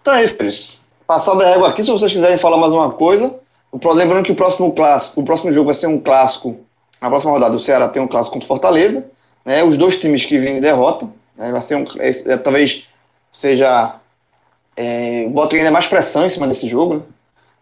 [0.00, 0.80] Então é isso, Cris.
[1.06, 3.38] Passada a régua aqui, se vocês quiserem falar mais uma coisa.
[3.72, 6.60] Lembrando que o próximo clássico, o próximo jogo vai ser um clássico.
[7.00, 9.10] Na próxima rodada, o Ceará tem um clássico contra o Fortaleza.
[9.44, 11.08] Né, os dois times que vêm de derrota.
[11.36, 12.84] Né, vai ser um, é, talvez
[13.30, 13.96] seja.
[14.76, 17.02] É, bota ainda mais pressão em cima desse jogo, né,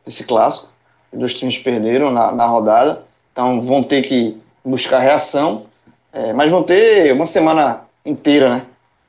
[0.04, 0.72] desse clássico.
[1.12, 3.04] Os dois times perderam na, na rodada.
[3.32, 5.66] Então vão ter que buscar reação.
[6.12, 8.66] É, mas vão ter uma semana inteira, né?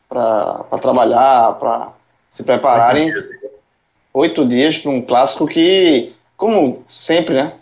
[0.07, 1.93] Para trabalhar, para
[2.31, 3.13] se prepararem.
[4.13, 7.53] Oito dias para um clássico que, como sempre, né?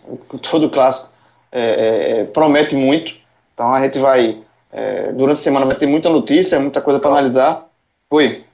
[0.50, 1.12] Todo clássico
[1.52, 3.14] é, é, é, promete muito.
[3.54, 4.38] Então a gente vai,
[4.72, 7.66] é, durante a semana, vai ter muita notícia, muita coisa para analisar.
[8.10, 8.44] Oi.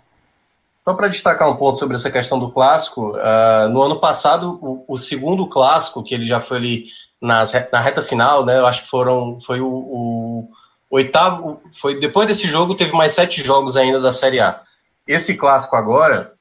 [0.88, 4.84] Só para destacar um ponto sobre essa questão do clássico, uh, no ano passado, o,
[4.86, 6.84] o, segundo clássico, que ele já foi ali
[7.20, 8.56] nas, na reta final, né?
[8.56, 10.48] Eu acho que foram, foi o, o
[10.88, 14.60] oitavo, foi depois desse jogo teve mais sete jogos ainda da Série A.
[15.08, 16.34] Esse clássico agora,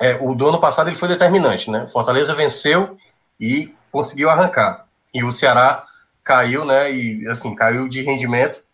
[0.00, 1.86] é, o do ano passado ele foi determinante, né?
[1.92, 2.98] Fortaleza venceu
[3.38, 4.84] e conseguiu arrancar.
[5.14, 5.84] E o Ceará
[6.24, 6.92] caiu, né?
[6.92, 8.64] E assim, caiu de rendimento.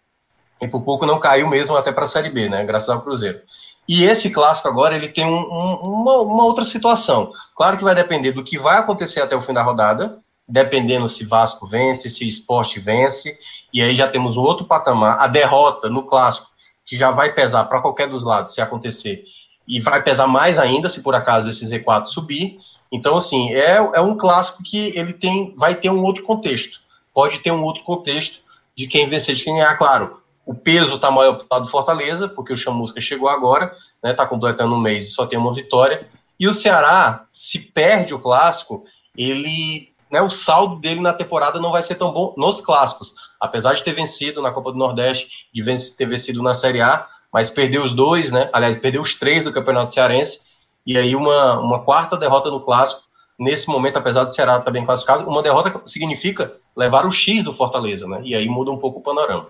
[0.59, 2.65] E por pouco não caiu mesmo até para a Série B, né?
[2.65, 3.41] Graças ao Cruzeiro.
[3.89, 7.31] E esse clássico agora ele tem um, um, uma, uma, outra situação.
[7.57, 11.25] Claro que vai depender do que vai acontecer até o fim da rodada, dependendo se
[11.25, 13.37] Vasco vence, se Esporte vence,
[13.73, 15.19] e aí já temos um outro patamar.
[15.19, 16.51] A derrota no clássico
[16.85, 19.25] que já vai pesar para qualquer dos lados se acontecer,
[19.67, 22.59] e vai pesar mais ainda se por acaso esse Z4 subir.
[22.91, 26.81] Então, assim, é, é um clássico que ele tem, vai ter um outro contexto.
[27.15, 28.41] Pode ter um outro contexto
[28.77, 30.22] de quem vencer, de quem ganhar, claro.
[30.45, 34.13] O peso está maior para o lado do Fortaleza, porque o Chamusca chegou agora, né,
[34.13, 36.09] tá completando um mês e só tem uma vitória.
[36.39, 38.85] E o Ceará, se perde o clássico,
[39.17, 43.15] ele né, o saldo dele na temporada não vai ser tão bom nos clássicos.
[43.41, 45.65] Apesar de ter vencido na Copa do Nordeste, de
[45.97, 48.51] ter vencido na Série A, mas perdeu os dois, né?
[48.53, 50.43] Aliás, perdeu os três do Campeonato Cearense,
[50.85, 53.03] e aí uma, uma quarta derrota no clássico.
[53.39, 57.55] Nesse momento, apesar do Ceará estar bem classificado, uma derrota significa levar o X do
[57.55, 58.21] Fortaleza, né?
[58.23, 59.47] E aí muda um pouco o panorama.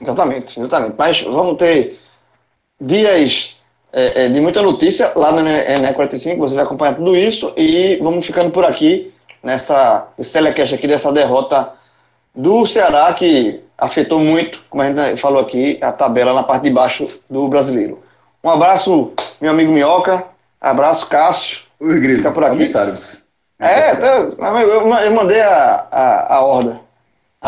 [0.00, 0.94] Exatamente, exatamente.
[0.98, 1.98] Mas vamos ter
[2.80, 3.56] dias
[3.92, 8.26] é, é, de muita notícia lá no NE45, você vai acompanhar tudo isso e vamos
[8.26, 11.72] ficando por aqui nessa telecast aqui dessa derrota
[12.34, 16.70] do Ceará que afetou muito, como a gente falou aqui, a tabela na parte de
[16.70, 18.02] baixo do brasileiro.
[18.44, 20.24] Um abraço, meu amigo Minhoca.
[20.60, 21.58] Abraço, Cássio.
[21.80, 22.18] Oi, Grilo.
[22.18, 22.56] Fica por aqui.
[22.56, 23.24] Comentários.
[23.58, 26.80] É, então, eu, eu mandei a, a, a horda.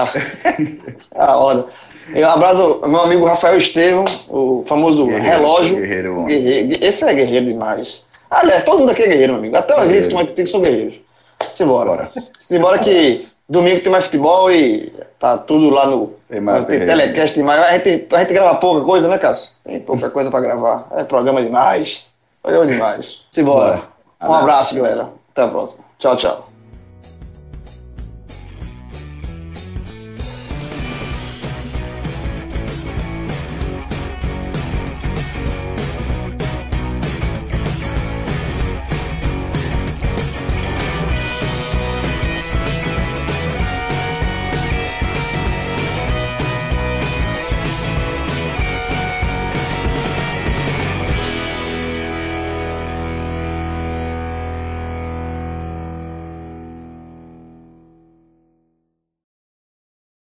[1.15, 1.67] A, a horda.
[2.15, 5.77] Um abraço, meu amigo Rafael Estevam, o famoso guerreiro, relógio.
[5.77, 6.85] Guerreiro, guerreiro.
[6.85, 8.03] Esse é guerreiro demais.
[8.31, 9.57] Aliás, todo mundo aqui é guerreiro, meu amigo.
[9.57, 11.09] Até os gringos que tem que são guerreiros.
[11.53, 12.11] Simbora.
[12.39, 13.13] Simbora que
[13.49, 16.13] domingo tem mais futebol e tá tudo lá no.
[16.29, 17.63] Tem, mais, tem telecast demais.
[17.63, 19.53] A gente, a gente grava pouca coisa, né, Cássio?
[19.65, 20.89] Tem pouca coisa pra gravar.
[20.93, 22.05] É programa demais.
[22.43, 23.19] Programa demais.
[23.31, 23.85] Simbora.
[24.23, 25.09] Um abraço, galera.
[25.31, 25.85] Até a próxima.
[25.99, 26.58] Tchau, tchau.